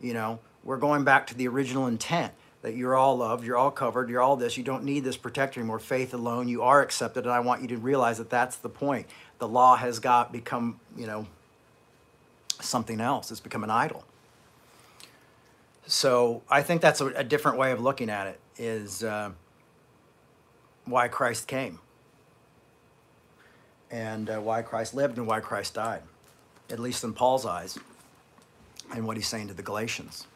[0.00, 3.70] You know, we're going back to the original intent that you're all loved, you're all
[3.70, 4.56] covered, you're all this.
[4.56, 5.78] You don't need this protector anymore.
[5.78, 9.06] Faith alone, you are accepted, and I want you to realize that that's the point.
[9.38, 11.26] The law has got become, you know,
[12.60, 13.30] something else.
[13.30, 14.04] It's become an idol.
[15.86, 18.40] So I think that's a, a different way of looking at it.
[18.58, 19.30] Is uh,
[20.84, 21.78] why Christ came,
[23.90, 26.02] and uh, why Christ lived, and why Christ died
[26.70, 27.78] at least in Paul's eyes,
[28.94, 30.26] and what he's saying to the Galatians.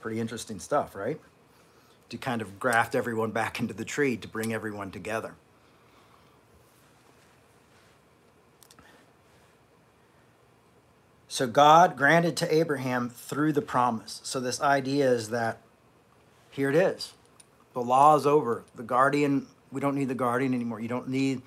[0.00, 1.20] Pretty interesting stuff, right?
[2.10, 5.34] To kind of graft everyone back into the tree, to bring everyone together.
[11.28, 14.20] So God granted to Abraham through the promise.
[14.22, 15.62] So this idea is that
[16.50, 17.14] here it is.
[17.72, 18.64] The law is over.
[18.74, 20.80] The guardian, we don't need the guardian anymore.
[20.80, 21.40] You don't need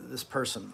[0.00, 0.72] this person.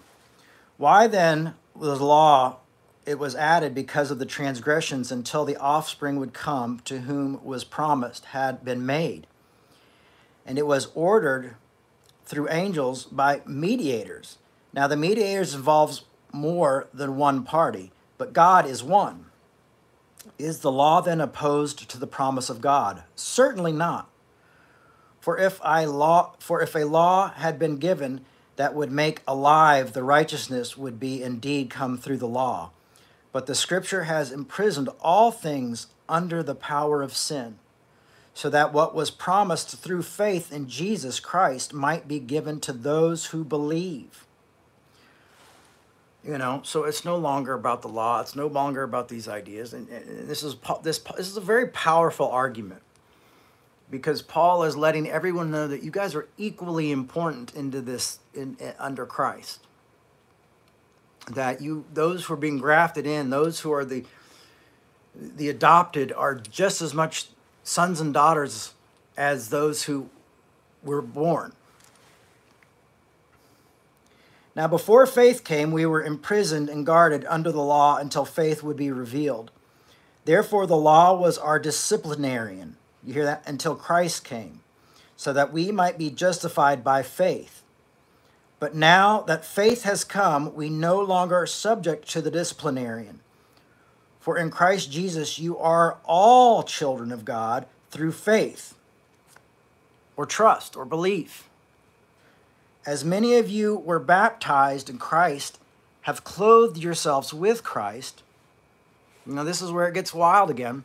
[0.81, 2.61] Why then the law
[3.05, 7.65] it was added because of the transgressions until the offspring would come to whom was
[7.65, 9.27] promised had been made.
[10.47, 11.57] And it was ordered
[12.25, 14.39] through angels by mediators.
[14.73, 19.27] Now the mediators involves more than one party, but God is one.
[20.39, 23.03] Is the law then opposed to the promise of God?
[23.15, 24.09] Certainly not.
[25.21, 28.25] For if I law for if a law had been given
[28.61, 32.71] that would make alive the righteousness would be indeed come through the law.
[33.33, 37.59] But the scripture has imprisoned all things under the power of sin,
[38.35, 43.29] so that what was promised through faith in Jesus Christ might be given to those
[43.29, 44.27] who believe.
[46.23, 48.21] You know, so it's no longer about the law.
[48.21, 51.69] It's no longer about these ideas, and, and this is this this is a very
[51.69, 52.83] powerful argument
[53.91, 58.57] because Paul is letting everyone know that you guys are equally important into this in,
[58.61, 59.67] in, under Christ.
[61.31, 64.05] That you those who are being grafted in, those who are the
[65.15, 67.29] the adopted are just as much
[67.63, 68.75] sons and daughters
[69.17, 70.09] as those who
[70.83, 71.53] were born.
[74.57, 78.77] Now, before faith came, we were imprisoned and guarded under the law until faith would
[78.77, 79.51] be revealed.
[80.25, 82.77] Therefore, the law was our disciplinarian.
[83.05, 83.43] You hear that?
[83.47, 84.61] Until Christ came,
[85.17, 87.63] so that we might be justified by faith.
[88.61, 93.21] But now that faith has come, we no longer are subject to the disciplinarian.
[94.21, 98.75] For in Christ Jesus, you are all children of God through faith,
[100.15, 101.49] or trust, or belief.
[102.85, 105.59] As many of you were baptized in Christ,
[106.03, 108.23] have clothed yourselves with Christ.
[109.25, 110.85] Now, this is where it gets wild again,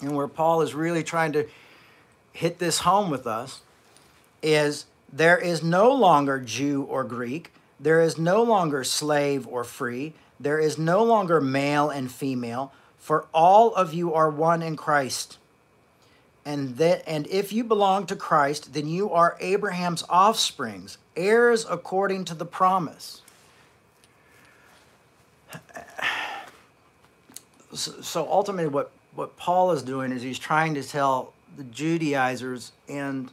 [0.00, 1.46] and where Paul is really trying to
[2.32, 3.60] hit this home with us
[4.42, 10.12] is there is no longer Jew or Greek, there is no longer slave or free,
[10.40, 15.38] there is no longer male and female, for all of you are one in Christ.
[16.44, 22.24] And that and if you belong to Christ, then you are Abraham's offsprings, heirs according
[22.26, 23.22] to the promise.
[27.72, 33.30] So ultimately what what Paul is doing is he's trying to tell the Judaizers and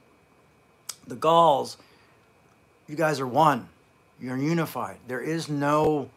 [1.07, 1.77] the Gauls,
[2.87, 3.69] you guys are one.
[4.19, 4.97] You're unified.
[5.07, 6.09] There is no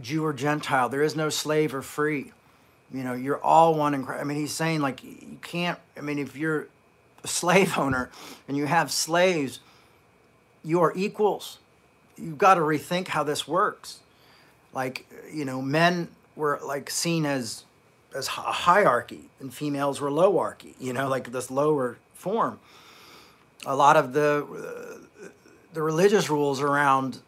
[0.00, 0.88] Jew or Gentile.
[0.88, 2.32] There is no slave or free.
[2.92, 4.20] You know, you're all one in Christ.
[4.20, 5.78] I mean, he's saying like you can't.
[5.96, 6.66] I mean, if you're
[7.22, 8.10] a slave owner
[8.48, 9.60] and you have slaves,
[10.64, 11.58] you are equals.
[12.16, 14.00] You've got to rethink how this works.
[14.72, 17.64] Like, you know, men were like seen as
[18.14, 20.74] as a hierarchy and females were lowarchy.
[20.78, 22.58] You know, like this lower form.
[23.66, 24.46] A lot of the
[25.72, 27.20] the religious rules around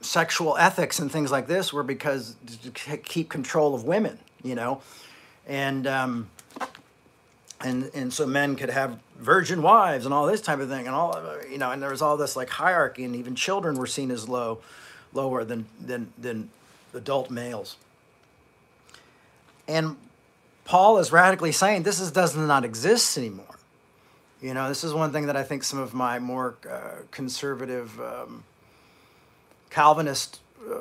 [0.00, 4.80] sexual ethics and things like this were because to keep control of women, you know,
[5.46, 6.30] and um,
[7.60, 10.94] and and so men could have virgin wives and all this type of thing, and
[10.94, 11.20] all
[11.50, 14.28] you know, and there was all this like hierarchy, and even children were seen as
[14.28, 14.60] low,
[15.12, 16.50] lower than than than
[16.94, 17.76] adult males.
[19.68, 19.96] And
[20.64, 23.46] Paul is radically saying this is, does not exist anymore.
[24.40, 27.98] You know, this is one thing that I think some of my more uh, conservative
[28.00, 28.44] um,
[29.68, 30.74] Calvinist uh,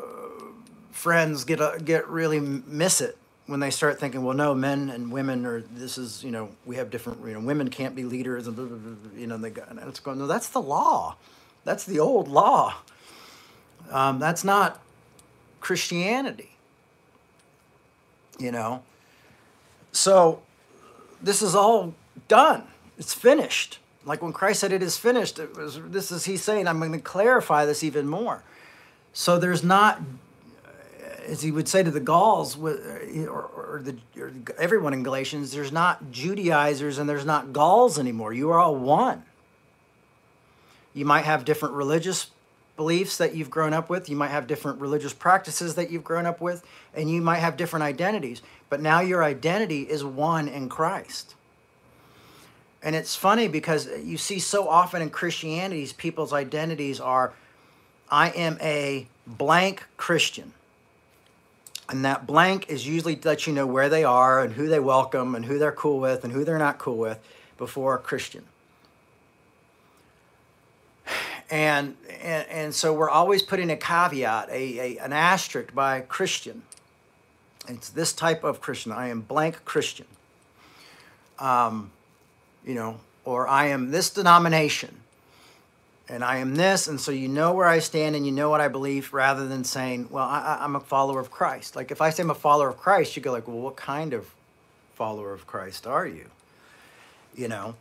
[0.91, 5.11] friends get uh, get really miss it when they start thinking, well, no, men and
[5.11, 8.47] women are this is you know we have different you know women can't be leaders
[8.47, 11.15] and blah, blah, blah, you know they and it's going no that's the law,
[11.65, 12.75] that's the old law.
[13.91, 14.81] Um, that's not
[15.59, 16.51] Christianity.
[18.39, 18.83] You know,
[19.91, 20.41] so
[21.21, 21.93] this is all
[22.29, 22.63] done.
[22.99, 23.79] It's finished.
[24.05, 26.91] Like when Christ said it is finished, it was this is he's saying I'm going
[26.91, 28.43] to clarify this even more.
[29.13, 30.01] So there's not,
[31.25, 35.71] as he would say to the Gauls, or, or, the, or everyone in Galatians, there's
[35.71, 38.33] not Judaizers and there's not Gauls anymore.
[38.33, 39.23] You are all one.
[40.93, 42.31] You might have different religious
[42.75, 44.09] beliefs that you've grown up with.
[44.09, 47.57] You might have different religious practices that you've grown up with, and you might have
[47.57, 48.41] different identities.
[48.69, 51.35] But now your identity is one in Christ.
[52.81, 57.33] And it's funny because you see so often in Christianity, people's identities are
[58.09, 60.53] I am a blank Christian.
[61.89, 64.79] And that blank is usually to let you know where they are and who they
[64.79, 67.19] welcome and who they're cool with and who they're not cool with
[67.57, 68.45] before a Christian.
[71.49, 76.61] And, and, and so we're always putting a caveat, a, a, an asterisk by Christian.
[77.67, 78.91] It's this type of Christian.
[78.91, 80.05] I am blank Christian.
[81.39, 81.91] Um,
[82.69, 84.95] you know, or I am this denomination
[86.07, 88.61] and I am this, and so you know where I stand and you know what
[88.61, 92.11] I believe, rather than saying, "Well, I, am a follower of Christ." Like if I
[92.11, 94.27] say I'm a follower of Christ, you go like, "Well, what kind of
[94.93, 96.29] follower of Christ are you?"
[97.35, 97.75] You know.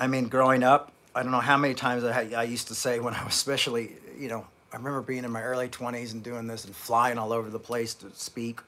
[0.00, 2.74] I mean, growing up, I don't know how many times I, had, I used to
[2.74, 6.24] say when I was especially, you know, I remember being in my early 20s and
[6.24, 8.60] doing this and flying all over the place to speak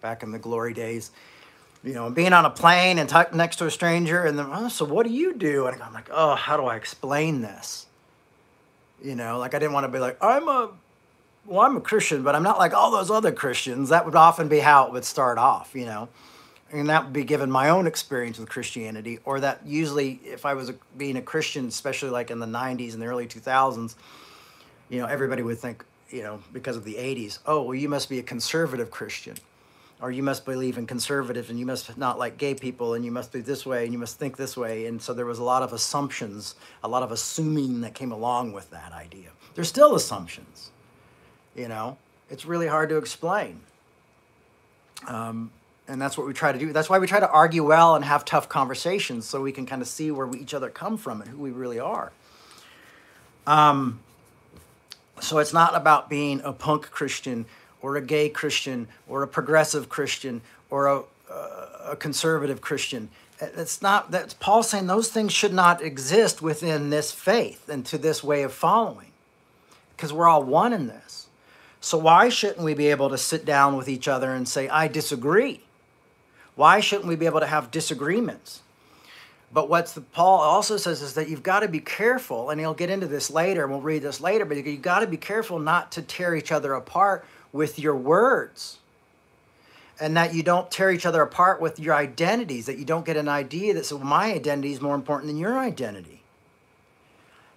[0.00, 1.10] back in the glory days
[1.84, 4.68] you know, being on a plane and talking next to a stranger, and then, oh,
[4.68, 5.66] so what do you do?
[5.66, 7.86] And I'm like, oh, how do I explain this?
[9.02, 10.70] You know, like I didn't want to be like, I'm a,
[11.44, 13.88] well, I'm a Christian, but I'm not like all those other Christians.
[13.88, 16.08] That would often be how it would start off, you know,
[16.70, 20.54] and that would be given my own experience with Christianity, or that usually, if I
[20.54, 23.96] was a, being a Christian, especially like in the '90s and the early 2000s,
[24.88, 28.08] you know, everybody would think, you know, because of the '80s, oh, well, you must
[28.08, 29.34] be a conservative Christian
[30.02, 33.10] or you must believe in conservative and you must not like gay people and you
[33.10, 35.44] must be this way and you must think this way and so there was a
[35.44, 39.94] lot of assumptions a lot of assuming that came along with that idea there's still
[39.94, 40.70] assumptions
[41.54, 41.96] you know
[42.32, 43.60] it's really hard to explain.
[45.06, 45.50] Um,
[45.86, 46.72] and that's what we try to do.
[46.72, 49.82] That's why we try to argue well and have tough conversations so we can kind
[49.82, 52.10] of see where we, each other come from and who we really are.
[53.46, 54.00] Um,
[55.20, 57.44] so it's not about being a punk Christian
[57.82, 61.02] or a gay Christian or a progressive Christian or a,
[61.86, 63.10] a conservative Christian.
[63.40, 67.98] It's not that Paul's saying those things should not exist within this faith and to
[67.98, 69.08] this way of following
[69.96, 71.26] because we're all one in this.
[71.80, 74.86] So why shouldn't we be able to sit down with each other and say, I
[74.86, 75.62] disagree?
[76.54, 78.62] Why shouldn't we be able to have disagreements?
[79.52, 82.88] But what Paul also says is that you've got to be careful, and he'll get
[82.88, 85.92] into this later, and we'll read this later, but you've got to be careful not
[85.92, 88.78] to tear each other apart with your words.
[90.00, 93.16] And that you don't tear each other apart with your identities, that you don't get
[93.16, 96.22] an idea that, so my identity is more important than your identity.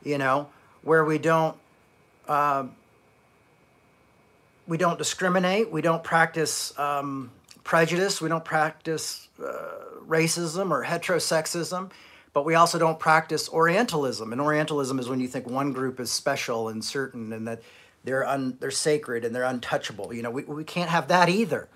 [0.03, 0.49] You know,
[0.83, 1.57] where we don't.
[2.27, 2.65] Uh,
[4.67, 5.71] we don't discriminate.
[5.71, 7.31] We don't practice um,
[7.63, 8.21] prejudice.
[8.21, 11.91] We don't practice uh, racism or heterosexism,
[12.33, 14.31] but we also don't practice Orientalism.
[14.31, 17.61] And Orientalism is when you think one group is special and certain and that
[18.06, 20.14] they're un, they're sacred and they're untouchable.
[20.14, 21.68] You know, we, we can't have that either.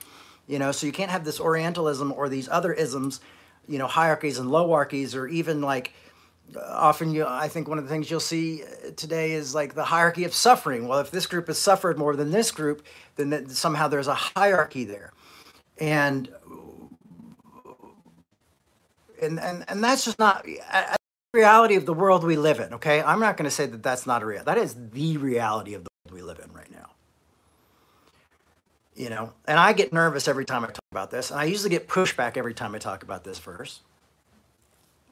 [0.48, 3.20] You know, so you can't have this Orientalism or these other isms,
[3.68, 5.94] you know, hierarchies and lowarchies, or even like
[6.56, 9.76] uh, often you i think one of the things you'll see uh, today is like
[9.76, 12.86] the hierarchy of suffering well if this group has suffered more than this group
[13.18, 15.12] then that somehow there's a hierarchy there
[15.80, 16.30] and
[19.22, 20.96] and and, and that's just not a,
[21.34, 24.08] reality of the world we live in okay i'm not going to say that that's
[24.08, 26.90] not a real that is the reality of the we live in right now
[28.96, 31.70] you know and i get nervous every time i talk about this and i usually
[31.70, 33.82] get pushback every time i talk about this verse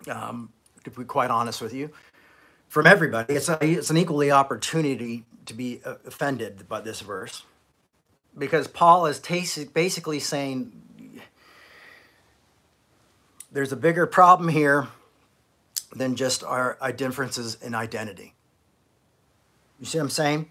[0.09, 0.49] um,
[0.83, 1.89] to be quite honest with you
[2.67, 7.43] from everybody it's, a, it's an equally opportunity to be uh, offended by this verse
[8.37, 9.19] because Paul is
[9.73, 10.71] basically saying
[13.51, 14.87] there's a bigger problem here
[15.95, 18.33] than just our differences in identity.
[19.79, 20.49] You see what I'm saying?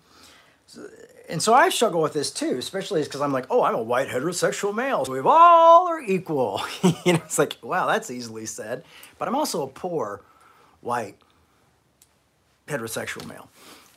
[1.29, 4.09] And so I struggle with this too, especially because I'm like, oh, I'm a white
[4.09, 5.05] heterosexual male.
[5.05, 6.63] So we all are equal.
[7.05, 8.85] you know, it's like, wow, that's easily said.
[9.19, 10.23] But I'm also a poor
[10.81, 11.17] white
[12.69, 13.49] heterosexual male.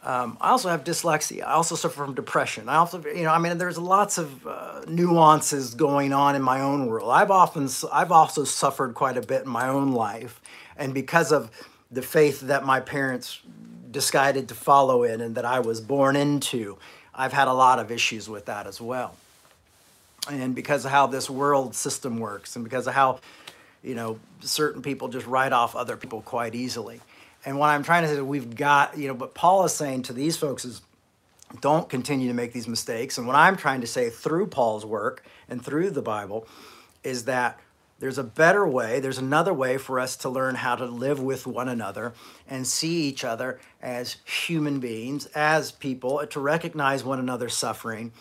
[0.01, 1.43] Um, I also have dyslexia.
[1.43, 2.69] I also suffer from depression.
[2.69, 6.61] I also, you know, I mean, there's lots of uh, nuances going on in my
[6.61, 7.11] own world.
[7.11, 10.39] I've often, I've also suffered quite a bit in my own life,
[10.77, 11.51] and because of
[11.91, 13.41] the faith that my parents
[13.89, 16.77] decided to follow in and that I was born into,
[17.13, 19.15] I've had a lot of issues with that as well.
[20.29, 23.19] And because of how this world system works, and because of how,
[23.83, 27.01] you know, certain people just write off other people quite easily.
[27.45, 30.03] And what I'm trying to say is we've got, you know, but Paul is saying
[30.03, 30.81] to these folks is
[31.61, 33.17] don't continue to make these mistakes.
[33.17, 36.47] And what I'm trying to say through Paul's work and through the Bible
[37.03, 37.59] is that
[37.99, 41.45] there's a better way, there's another way for us to learn how to live with
[41.45, 42.13] one another
[42.47, 48.13] and see each other as human beings, as people, to recognize one another's suffering,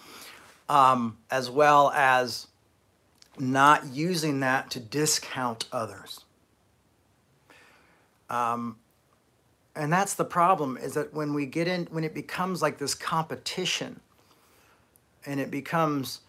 [0.69, 2.49] um, as well as
[3.39, 6.25] not using that to discount others.
[8.29, 8.77] Um,
[9.77, 12.95] and that's the problem is that when we get in when it becomes like this
[12.95, 14.01] competition
[15.25, 16.21] and it becomes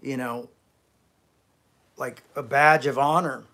[0.00, 0.48] you know
[1.96, 3.44] like a badge of honor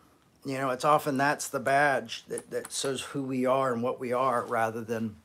[0.44, 4.00] you know it's often that's the badge that, that says who we are and what
[4.00, 5.16] we are rather than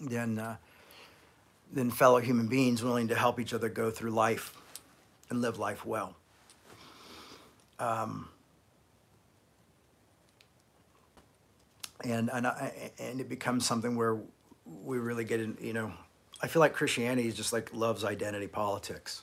[0.00, 0.56] than uh,
[1.72, 4.54] than fellow human beings willing to help each other go through life
[5.30, 6.14] and live life well
[7.78, 8.28] um,
[12.04, 14.18] and and I, and it becomes something where
[14.84, 15.56] we really get in.
[15.60, 15.92] You know,
[16.40, 19.22] I feel like Christianity is just like loves identity politics.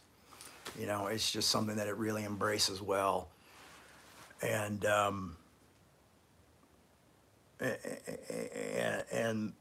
[0.80, 3.28] You know, it's just something that it really embraces well,
[4.42, 5.38] and um,
[9.12, 9.54] and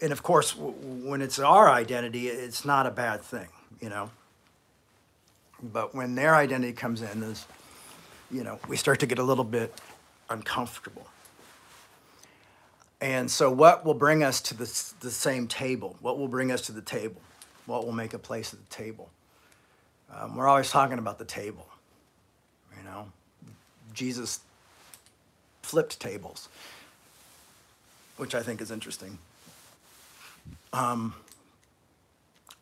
[0.00, 3.48] and of course, when it's our identity, it's not a bad thing.
[3.80, 4.10] You know.
[5.60, 7.44] But when their identity comes in, is
[8.30, 9.74] you know, we start to get a little bit
[10.28, 11.06] uncomfortable.
[13.00, 14.64] And so, what will bring us to the,
[15.00, 15.96] the same table?
[16.00, 17.20] What will bring us to the table?
[17.68, 19.10] What will make a place at the table?
[20.10, 21.68] Um, we're always talking about the table.
[22.74, 23.12] You know,
[23.92, 24.40] Jesus
[25.60, 26.48] flipped tables,
[28.16, 29.18] which I think is interesting.
[30.72, 31.12] Um,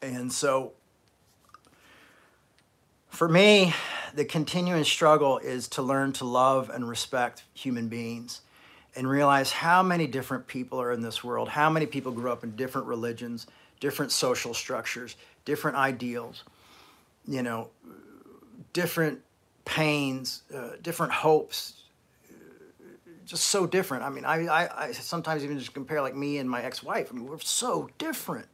[0.03, 0.73] and so,
[3.09, 3.75] for me,
[4.13, 8.41] the continuing struggle is to learn to love and respect human beings
[8.97, 12.43] and realize how many different people are in this world, how many people grew up
[12.43, 13.47] in different religions,
[13.87, 15.15] different social structures,
[15.45, 16.43] different ideals,
[17.29, 17.69] you know,
[18.73, 19.21] different
[19.65, 21.85] pains, uh, different hopes,
[23.25, 24.03] just so different.
[24.03, 27.11] I mean, I, I, I sometimes even just compare like me and my ex-wife.
[27.13, 28.49] I mean, we're so different.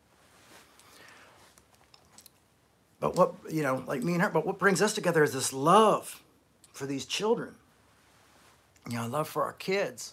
[3.01, 5.51] But what, you know, like me and her, but what brings us together is this
[5.55, 6.23] love
[6.75, 7.55] for these children.
[8.87, 10.13] You know, love for our kids.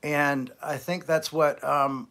[0.00, 2.06] And I think that's what um,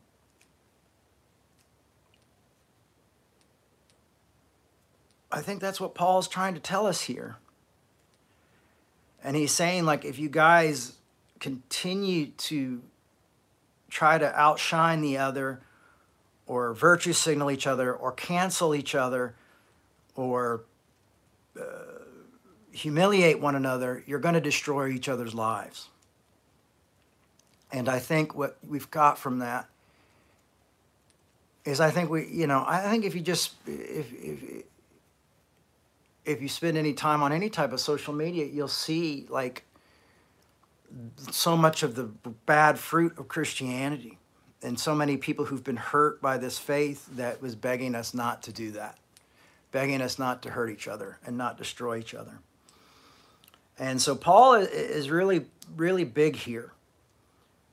[5.36, 7.36] I think that's what Paul's trying to tell us here.
[9.22, 10.94] And he's saying, like, if you guys
[11.42, 12.82] continue to
[13.90, 15.60] try to outshine the other
[16.48, 19.36] or virtue signal each other or cancel each other
[20.16, 20.64] or
[21.60, 21.64] uh,
[22.72, 25.90] humiliate one another, you're going to destroy each other's lives.
[27.74, 29.68] And I think what we've got from that
[31.66, 34.64] is I think we, you know, I think if you just, if, if,
[36.26, 39.64] if you spend any time on any type of social media, you'll see like
[41.32, 42.06] so much of the
[42.46, 44.18] bad fruit of Christianity
[44.62, 48.42] and so many people who've been hurt by this faith that was begging us not
[48.44, 48.98] to do that,
[49.72, 52.40] begging us not to hurt each other and not destroy each other.
[53.78, 55.46] And so Paul is really,
[55.76, 56.72] really big here,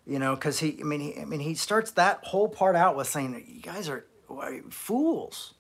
[0.07, 2.97] you know, because he, I mean, he, I mean, he starts that whole part out
[2.97, 5.55] with saying, "You guys are, are fools."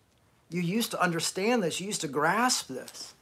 [0.52, 3.14] You used to understand this, you used to grasp this,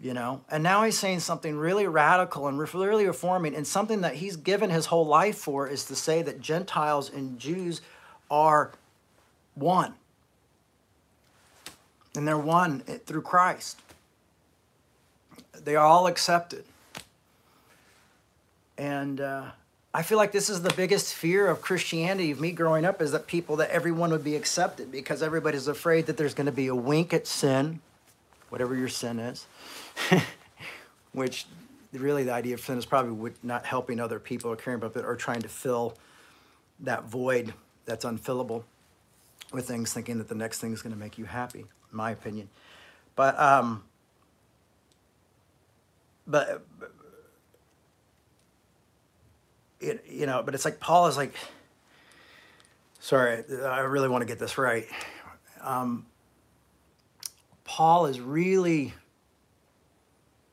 [0.00, 0.40] you know?
[0.50, 4.70] And now he's saying something really radical and really reforming, and something that he's given
[4.70, 7.80] his whole life for is to say that Gentiles and Jews
[8.30, 8.72] are
[9.54, 9.94] one.
[12.16, 13.80] And they're one through Christ.
[15.52, 16.64] They are all accepted.
[18.76, 19.50] And, uh,
[19.96, 23.12] I feel like this is the biggest fear of Christianity of me growing up is
[23.12, 26.66] that people that everyone would be accepted because everybody's afraid that there's going to be
[26.66, 27.80] a wink at sin,
[28.48, 29.46] whatever your sin is,
[31.12, 31.46] which
[31.92, 35.04] really the idea of sin is probably not helping other people or caring about it
[35.04, 35.96] or trying to fill
[36.80, 38.64] that void that's unfillable
[39.52, 42.10] with things, thinking that the next thing is going to make you happy, in my
[42.10, 42.48] opinion.
[43.14, 43.84] But um,
[46.26, 46.64] but
[49.86, 51.34] it, you know, but it's like Paul is like,
[53.00, 54.86] sorry, I really want to get this right.
[55.60, 56.06] Um,
[57.64, 58.94] Paul is really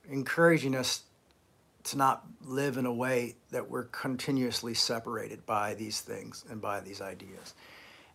[0.09, 1.01] encouraging us
[1.83, 6.79] to not live in a way that we're continuously separated by these things and by
[6.79, 7.53] these ideas.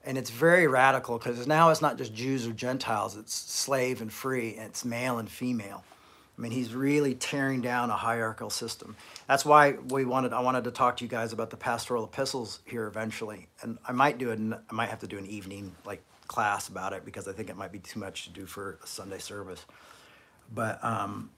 [0.05, 4.13] And it's very radical because now it's not just Jews or Gentiles, it's slave and
[4.13, 5.85] free, and it's male and female.
[6.37, 8.97] I mean, he's really tearing down a hierarchical system.
[9.27, 10.35] That's why we wanted.
[10.35, 13.93] I wanted to talk to you guys about the pastoral epistles here eventually, and I
[13.93, 14.55] might do an.
[14.55, 17.57] I might have to do an evening like class about it because I think it
[17.57, 19.65] might be too much to do for a Sunday service.
[20.55, 21.31] But um,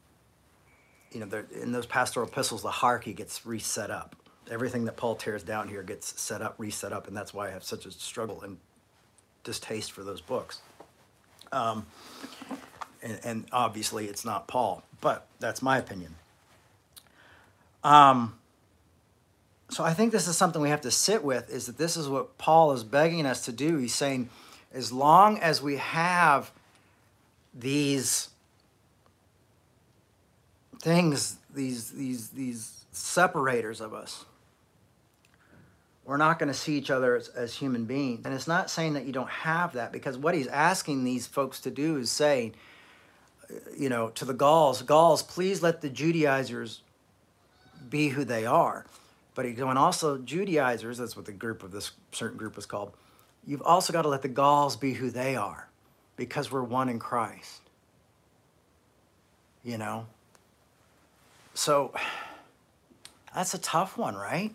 [1.12, 4.16] you know, in those pastoral epistles, the hierarchy gets reset up.
[4.50, 7.50] Everything that Paul tears down here gets set up, reset up, and that's why I
[7.50, 8.58] have such a struggle and
[9.44, 10.60] distaste for those books.
[11.52, 11.86] Um,
[13.02, 16.14] and, and obviously, it's not Paul but that's my opinion.
[17.84, 18.38] Um,
[19.70, 22.08] so I think this is something we have to sit with is that this is
[22.08, 23.76] what Paul is begging us to do.
[23.76, 24.30] He's saying,
[24.72, 26.50] as long as we have
[27.54, 28.28] these
[30.80, 34.24] things, these these these separators of us,
[36.04, 38.22] we're not going to see each other as, as human beings.
[38.24, 41.60] And it's not saying that you don't have that, because what he's asking these folks
[41.60, 42.54] to do is saying,
[43.76, 46.82] you know, to the Gauls, Gauls, please let the Judaizers
[47.88, 48.84] be who they are.
[49.34, 52.92] But he's going also Judaizers, that's what the group of this certain group was called.
[53.46, 55.68] You've also got to let the Gauls be who they are
[56.16, 57.62] because we're one in Christ.
[59.64, 60.06] You know?
[61.54, 61.94] So
[63.34, 64.52] that's a tough one, right?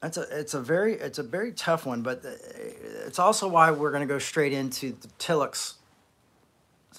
[0.00, 2.30] That's a it's a very it's a very tough one, but uh,
[3.06, 5.74] it's also why we're going to go straight into the Tillich's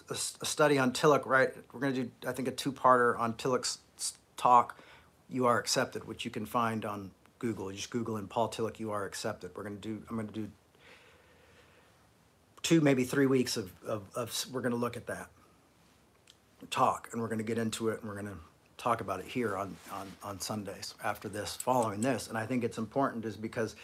[0.09, 1.25] a, study on Tillich.
[1.25, 3.79] Right, we're going to do I think a two-parter on Tillich's
[4.37, 4.79] talk.
[5.29, 7.71] You are accepted, which you can find on Google.
[7.71, 8.79] You just Google in Paul Tillich.
[8.79, 9.51] You are accepted.
[9.55, 10.03] We're going to do.
[10.07, 10.51] I'm going to do
[12.61, 15.29] two, maybe three weeks of, of, of we're going to look at that
[16.69, 18.37] talk, and we're going to get into it, and we're going to
[18.81, 22.27] talk about it here on, on, on Sundays after this, following this.
[22.27, 23.75] And I think it's important is because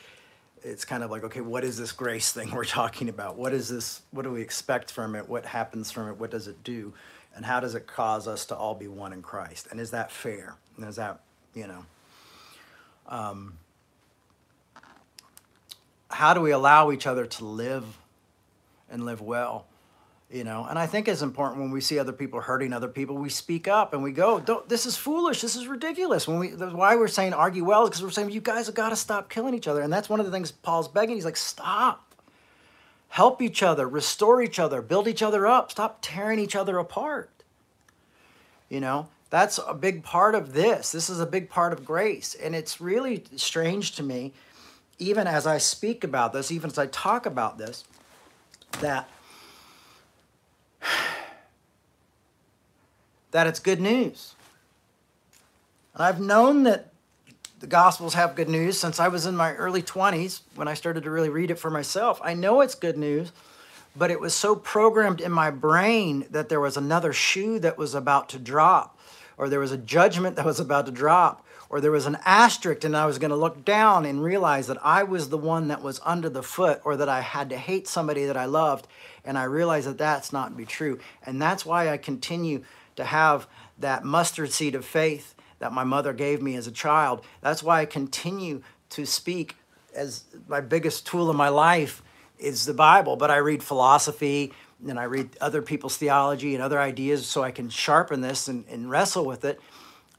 [0.63, 3.37] it's kind of like, okay, what is this grace thing we're talking about?
[3.37, 4.01] What is this?
[4.11, 5.29] What do we expect from it?
[5.29, 6.17] What happens from it?
[6.17, 6.93] What does it do?
[7.35, 9.67] And how does it cause us to all be one in Christ?
[9.69, 10.55] And is that fair?
[10.75, 11.19] And is that,
[11.53, 11.85] you know,
[13.07, 13.53] um,
[16.09, 17.85] how do we allow each other to live
[18.89, 19.67] and live well?
[20.29, 20.65] You know?
[20.69, 23.67] And i think it's important when we see other people hurting other people we speak
[23.67, 26.27] up and we go Don't, this is foolish this is ridiculous.
[26.27, 28.89] When we that's why we're saying argue well because we're saying you guys have got
[28.89, 29.81] to stop killing each other.
[29.81, 32.03] And that's one of the things paul's begging he's like stop.
[33.09, 35.71] Help each other restore each other build each other up.
[35.71, 37.29] Stop tearing each other apart.
[38.69, 39.07] You know?
[39.29, 40.93] That's a big part of this.
[40.93, 42.33] This is a big part of grace.
[42.33, 44.33] And it's really strange to me
[44.99, 47.83] even as i speak about this even as i talk about this
[48.81, 49.09] that
[53.31, 54.35] that it's good news.
[55.93, 56.91] And I've known that
[57.59, 61.03] the Gospels have good news since I was in my early 20s when I started
[61.03, 62.21] to really read it for myself.
[62.23, 63.31] I know it's good news,
[63.95, 67.95] but it was so programmed in my brain that there was another shoe that was
[67.95, 68.99] about to drop,
[69.37, 72.83] or there was a judgment that was about to drop, or there was an asterisk
[72.83, 75.81] and I was going to look down and realize that I was the one that
[75.81, 78.87] was under the foot, or that I had to hate somebody that I loved.
[79.25, 80.99] And I realized that that's not be true.
[81.25, 82.63] And that's why I continue
[82.95, 83.47] to have
[83.79, 87.23] that mustard seed of faith that my mother gave me as a child.
[87.41, 89.55] That's why I continue to speak
[89.95, 92.03] as my biggest tool in my life
[92.39, 94.53] is the Bible, but I read philosophy
[94.87, 98.65] and I read other people's theology and other ideas so I can sharpen this and,
[98.69, 99.59] and wrestle with it.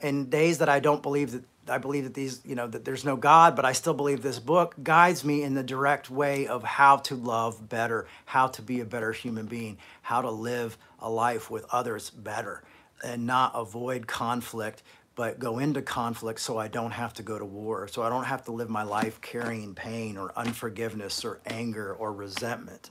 [0.01, 3.05] In days that I don't believe that I believe that these, you know, that there's
[3.05, 6.63] no God, but I still believe this book guides me in the direct way of
[6.63, 11.11] how to love better, how to be a better human being, how to live a
[11.11, 12.63] life with others better
[13.05, 14.83] and not avoid conflict,
[15.15, 18.25] but go into conflict so I don't have to go to war, so I don't
[18.25, 22.91] have to live my life carrying pain or unforgiveness or anger or resentment.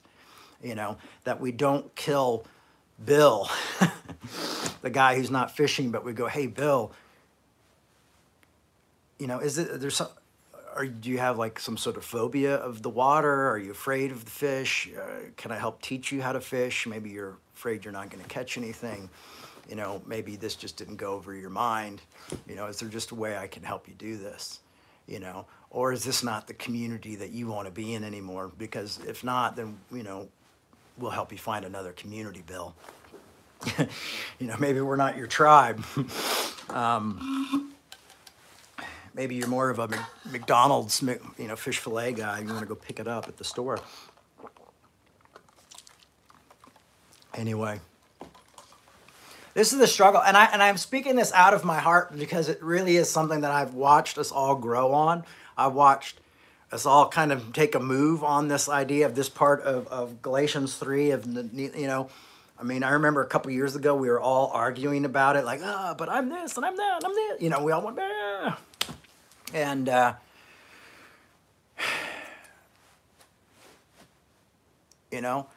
[0.62, 2.46] You know, that we don't kill
[3.04, 3.50] Bill,
[4.82, 6.92] the guy who's not fishing, but we go, hey, Bill,
[9.20, 10.10] you know, is it, there's some,
[10.76, 13.50] or do you have like some sort of phobia of the water?
[13.50, 14.90] Are you afraid of the fish?
[14.96, 16.86] Uh, can I help teach you how to fish?
[16.86, 19.10] Maybe you're afraid you're not going to catch anything
[19.70, 22.02] you know, maybe this just didn't go over your mind.
[22.48, 24.60] You know, is there just a way I can help you do this?
[25.08, 28.52] You know, or is this not the community that you want to be in anymore?
[28.58, 30.28] Because if not, then, you know,
[30.98, 32.76] we'll help you find another community, Bill.
[34.40, 35.84] you know, maybe we're not your tribe.
[36.70, 37.74] um,
[39.14, 39.90] maybe you're more of a
[40.32, 42.40] McDonald's, you know, fish fillet guy.
[42.40, 43.80] You want to go pick it up at the store.
[47.34, 47.80] Anyway.
[49.54, 52.48] This is the struggle, and I and I'm speaking this out of my heart because
[52.48, 55.24] it really is something that I've watched us all grow on.
[55.58, 56.20] I've watched
[56.72, 60.22] us all kind of take a move on this idea of this part of, of
[60.22, 62.10] Galatians 3 of you know
[62.60, 65.62] I mean I remember a couple years ago we were all arguing about it like
[65.64, 67.84] ah oh, but I'm this and I'm that and I'm that you know we all
[67.84, 68.60] went ah.
[69.54, 70.14] and uh,
[75.12, 75.48] you know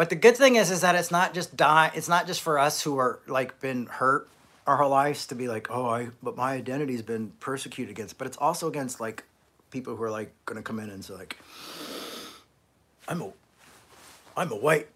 [0.00, 1.90] but the good thing is, is that it's not just die.
[1.94, 4.30] It's not just for us who are like been hurt
[4.66, 8.16] our whole lives to be like, oh, I, but my identity's been persecuted against.
[8.16, 9.24] But it's also against like
[9.70, 11.36] people who are like gonna come in and say like,
[13.08, 13.32] I'm a,
[14.36, 14.88] I'm a white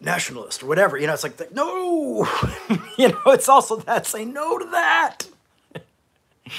[0.00, 0.96] nationalist or whatever.
[0.96, 2.26] You know, it's like the, no.
[2.98, 5.18] you know, it's also that say no to that.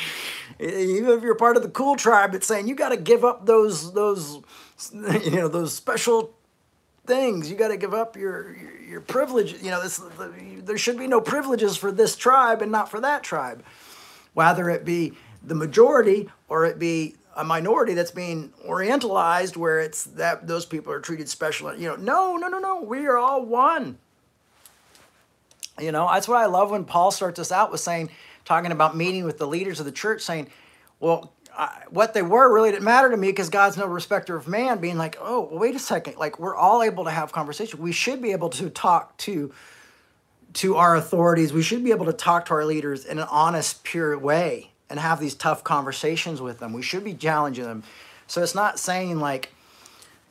[0.59, 3.45] Even if you're part of the cool tribe, it's saying you got to give up
[3.45, 4.39] those those
[4.93, 6.33] you know those special
[7.05, 7.49] things.
[7.49, 9.61] You got to give up your, your, your privilege.
[9.61, 10.01] You know, this,
[10.63, 13.63] there should be no privileges for this tribe and not for that tribe.
[14.33, 15.13] Whether it be
[15.43, 20.91] the majority or it be a minority that's being orientalized where it's that those people
[20.91, 21.73] are treated special.
[21.75, 22.81] You know, no, no, no, no.
[22.81, 23.97] We are all one.
[25.79, 28.09] You know, that's what I love when Paul starts us out with saying,
[28.43, 30.49] talking about meeting with the leaders of the church, saying,
[30.99, 34.47] well, I, what they were really didn't matter to me because God's no respecter of
[34.47, 34.79] man.
[34.79, 37.79] Being like, oh, well, wait a second, like we're all able to have conversation.
[37.79, 39.53] We should be able to talk to
[40.53, 41.53] to our authorities.
[41.53, 44.99] We should be able to talk to our leaders in an honest, pure way and
[44.99, 46.73] have these tough conversations with them.
[46.73, 47.83] We should be challenging them.
[48.27, 49.51] So it's not saying like,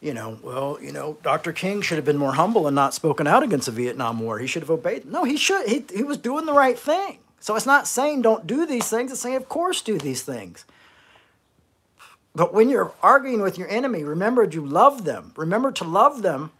[0.00, 1.52] you know, well, you know, Dr.
[1.52, 4.38] King should have been more humble and not spoken out against the Vietnam War.
[4.38, 5.04] He should have obeyed.
[5.06, 5.68] No, he should.
[5.68, 7.18] He, he was doing the right thing.
[7.40, 9.10] So it's not saying don't do these things.
[9.10, 10.64] It's saying, of course, do these things.
[12.34, 15.32] But when you're arguing with your enemy, remember you love them.
[15.36, 16.52] Remember to love them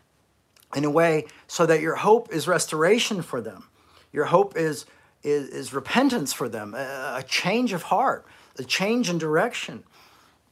[0.74, 3.64] in a way so that your hope is restoration for them.
[4.12, 4.86] Your hope is,
[5.22, 8.26] is, is repentance for them, a, a, change of heart,
[8.58, 9.84] a change in direction.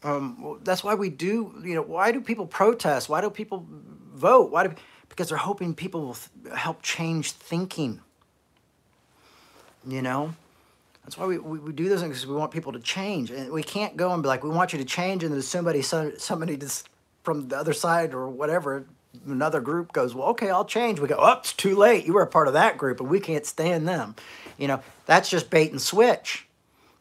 [0.03, 3.09] Um, that's why we do, you know, why do people protest?
[3.09, 3.67] Why do people
[4.15, 4.51] vote?
[4.51, 4.75] Why do,
[5.09, 8.01] because they're hoping people will th- help change thinking.
[9.87, 10.35] you know?
[11.05, 13.31] That's why we, we, we do things because we want people to change.
[13.31, 15.81] And we can't go and be like, we want you to change, and then somebody,
[15.83, 16.89] somebody just
[17.23, 18.85] from the other side or whatever,
[19.27, 21.01] another group goes, well, okay, I'll change.
[21.01, 22.07] We go, oh, it's too late.
[22.07, 24.17] You were a part of that group, and we can't stand them.
[24.59, 26.47] You know, that's just bait and switch.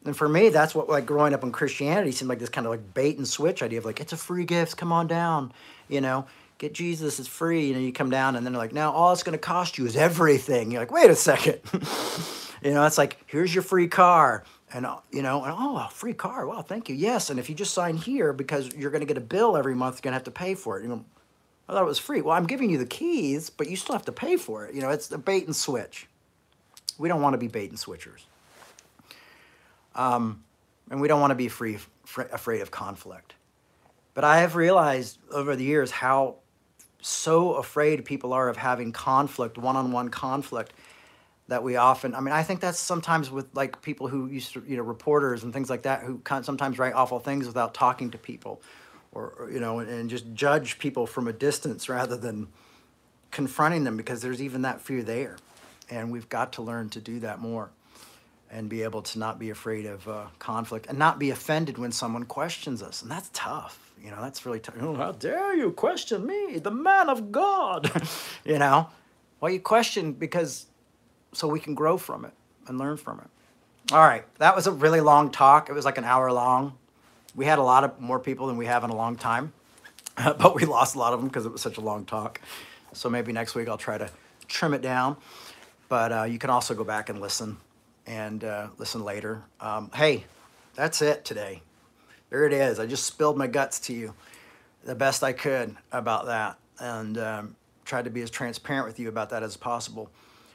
[0.04, 2.70] And for me, that's what like growing up in Christianity seemed like this kind of
[2.70, 5.52] like bait and switch idea of like it's a free gift, come on down,
[5.88, 7.66] you know, get Jesus, it's free.
[7.66, 9.76] You know, you come down and then they're like, now all it's going to cost
[9.76, 10.70] you is everything.
[10.70, 11.60] You're like, wait a second,
[12.62, 15.90] you know, it's like here's your free car, and uh, you know, and oh, a
[15.90, 17.28] free car, wow, thank you, yes.
[17.28, 19.96] And if you just sign here because you're going to get a bill every month,
[19.96, 20.84] you're going to have to pay for it.
[20.84, 21.04] You know,
[21.68, 22.22] I thought it was free.
[22.22, 24.74] Well, I'm giving you the keys, but you still have to pay for it.
[24.74, 26.06] You know, it's the bait and switch.
[26.98, 28.24] We don't want to be bait and switchers.
[29.94, 30.44] Um,
[30.90, 33.34] and we don't want to be free, fr- afraid of conflict.
[34.14, 36.36] But I have realized over the years how
[37.00, 40.72] so afraid people are of having conflict, one on one conflict,
[41.48, 44.62] that we often, I mean, I think that's sometimes with like people who used to,
[44.66, 48.18] you know, reporters and things like that who sometimes write awful things without talking to
[48.18, 48.60] people
[49.12, 52.48] or, or you know, and, and just judge people from a distance rather than
[53.30, 55.36] confronting them because there's even that fear there.
[55.90, 57.70] And we've got to learn to do that more
[58.50, 61.92] and be able to not be afraid of uh, conflict and not be offended when
[61.92, 63.02] someone questions us.
[63.02, 63.92] And that's tough.
[64.02, 64.76] You know, that's really tough.
[64.80, 67.90] Oh, how dare you question me, the man of God?
[68.44, 68.88] you know,
[69.40, 70.66] well, you question because
[71.32, 72.32] so we can grow from it
[72.66, 73.92] and learn from it.
[73.92, 75.68] All right, that was a really long talk.
[75.68, 76.74] It was like an hour long.
[77.34, 79.52] We had a lot of more people than we have in a long time,
[80.16, 82.40] but we lost a lot of them because it was such a long talk.
[82.92, 84.10] So maybe next week I'll try to
[84.46, 85.16] trim it down.
[85.88, 87.56] But uh, you can also go back and listen
[88.06, 89.42] and uh, listen later.
[89.60, 90.24] Um, hey,
[90.74, 91.62] that's it today.
[92.30, 92.78] There it is.
[92.78, 94.14] I just spilled my guts to you
[94.84, 99.08] the best I could about that and um, tried to be as transparent with you
[99.08, 100.10] about that as possible.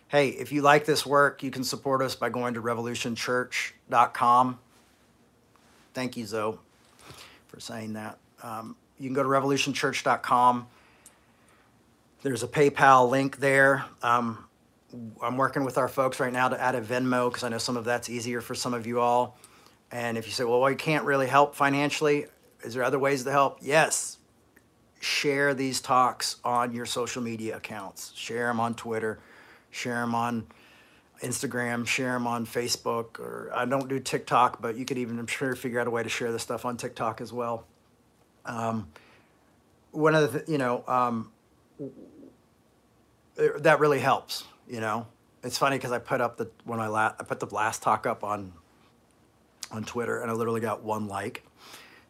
[0.07, 4.59] Hey, if you like this work, you can support us by going to revolutionchurch.com.
[5.93, 6.57] Thank you, Zoe,
[7.47, 8.17] for saying that.
[8.41, 10.67] Um, you can go to revolutionchurch.com.
[12.21, 13.85] There's a PayPal link there.
[14.01, 14.45] Um,
[15.21, 17.77] I'm working with our folks right now to add a Venmo because I know some
[17.77, 19.37] of that's easier for some of you all.
[19.91, 22.25] And if you say, well, I can't really help financially,
[22.63, 23.59] is there other ways to help?
[23.61, 24.17] Yes.
[24.99, 28.11] Share these talks on your social media accounts.
[28.15, 29.19] Share them on Twitter.
[29.71, 30.47] Share them on
[31.21, 31.85] Instagram.
[31.87, 33.19] Share them on Facebook.
[33.19, 36.03] Or I don't do TikTok, but you could even, I'm sure, figure out a way
[36.03, 37.65] to share this stuff on TikTok as well.
[38.45, 38.87] Um,
[39.91, 41.31] one of the, you know, um,
[43.35, 45.07] that really helps you know,
[45.43, 48.05] it's funny because I put up the when I la- I put the last talk
[48.05, 48.53] up on
[49.71, 51.43] on Twitter, and I literally got one like.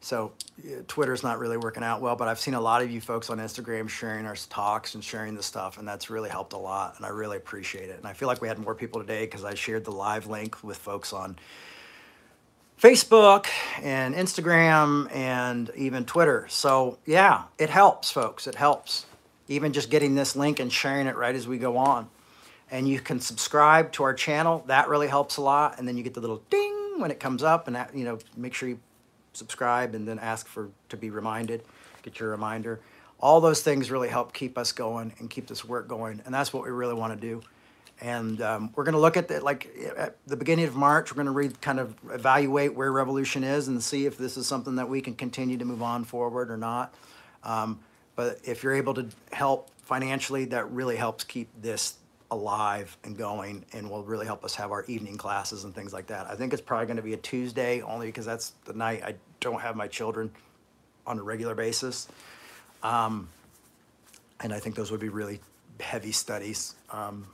[0.01, 2.99] So yeah, Twitter's not really working out well, but I've seen a lot of you
[2.99, 6.57] folks on Instagram sharing our talks and sharing the stuff, and that's really helped a
[6.57, 7.97] lot, and I really appreciate it.
[7.97, 10.61] And I feel like we had more people today because I shared the live link
[10.61, 11.37] with folks on
[12.79, 13.47] Facebook
[13.81, 16.47] and Instagram and even Twitter.
[16.49, 18.45] So yeah, it helps, folks.
[18.45, 19.05] It helps.
[19.47, 22.09] Even just getting this link and sharing it right as we go on
[22.73, 24.63] and you can subscribe to our channel.
[24.65, 25.77] That really helps a lot.
[25.77, 28.17] And then you get the little ding when it comes up, and that, you know,
[28.35, 28.79] make sure you
[29.33, 31.61] subscribe and then ask for to be reminded.
[32.01, 32.79] Get your reminder.
[33.19, 36.51] All those things really help keep us going and keep this work going, and that's
[36.51, 37.43] what we really want to do.
[38.01, 41.11] And um, we're going to look at the, like at the beginning of March.
[41.11, 44.47] We're going to read, kind of evaluate where Revolution is and see if this is
[44.47, 46.91] something that we can continue to move on forward or not.
[47.43, 47.79] Um,
[48.15, 51.97] but if you're able to help financially, that really helps keep this
[52.33, 56.07] alive and going and will really help us have our evening classes and things like
[56.07, 56.27] that.
[56.27, 59.15] I think it's probably going to be a Tuesday only because that's the night I
[59.39, 60.31] don't have my children
[61.05, 62.07] on a regular basis.
[62.81, 63.29] Um,
[64.41, 65.39] and I think those would be really
[65.79, 66.75] heavy studies.
[66.89, 67.27] Um,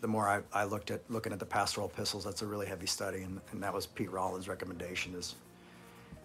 [0.00, 2.86] the more I, I, looked at looking at the pastoral epistles, that's a really heavy
[2.86, 5.14] study, and, and that was Pete Rollins' recommendation.
[5.14, 5.34] Is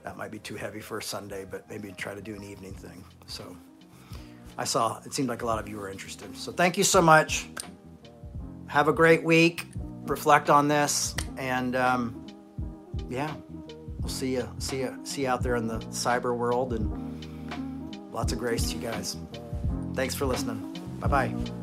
[0.03, 2.73] that might be too heavy for a Sunday, but maybe try to do an evening
[2.73, 3.03] thing.
[3.25, 3.57] So
[4.57, 6.35] I saw it seemed like a lot of you were interested.
[6.37, 7.49] So thank you so much
[8.67, 9.67] have a great week.
[10.03, 12.25] Reflect on this, and um,
[13.09, 13.33] yeah,
[13.99, 18.33] we'll see you, see you, see you out there in the cyber world, and lots
[18.33, 19.15] of grace to you guys.
[19.93, 20.75] Thanks for listening.
[20.99, 21.62] Bye bye.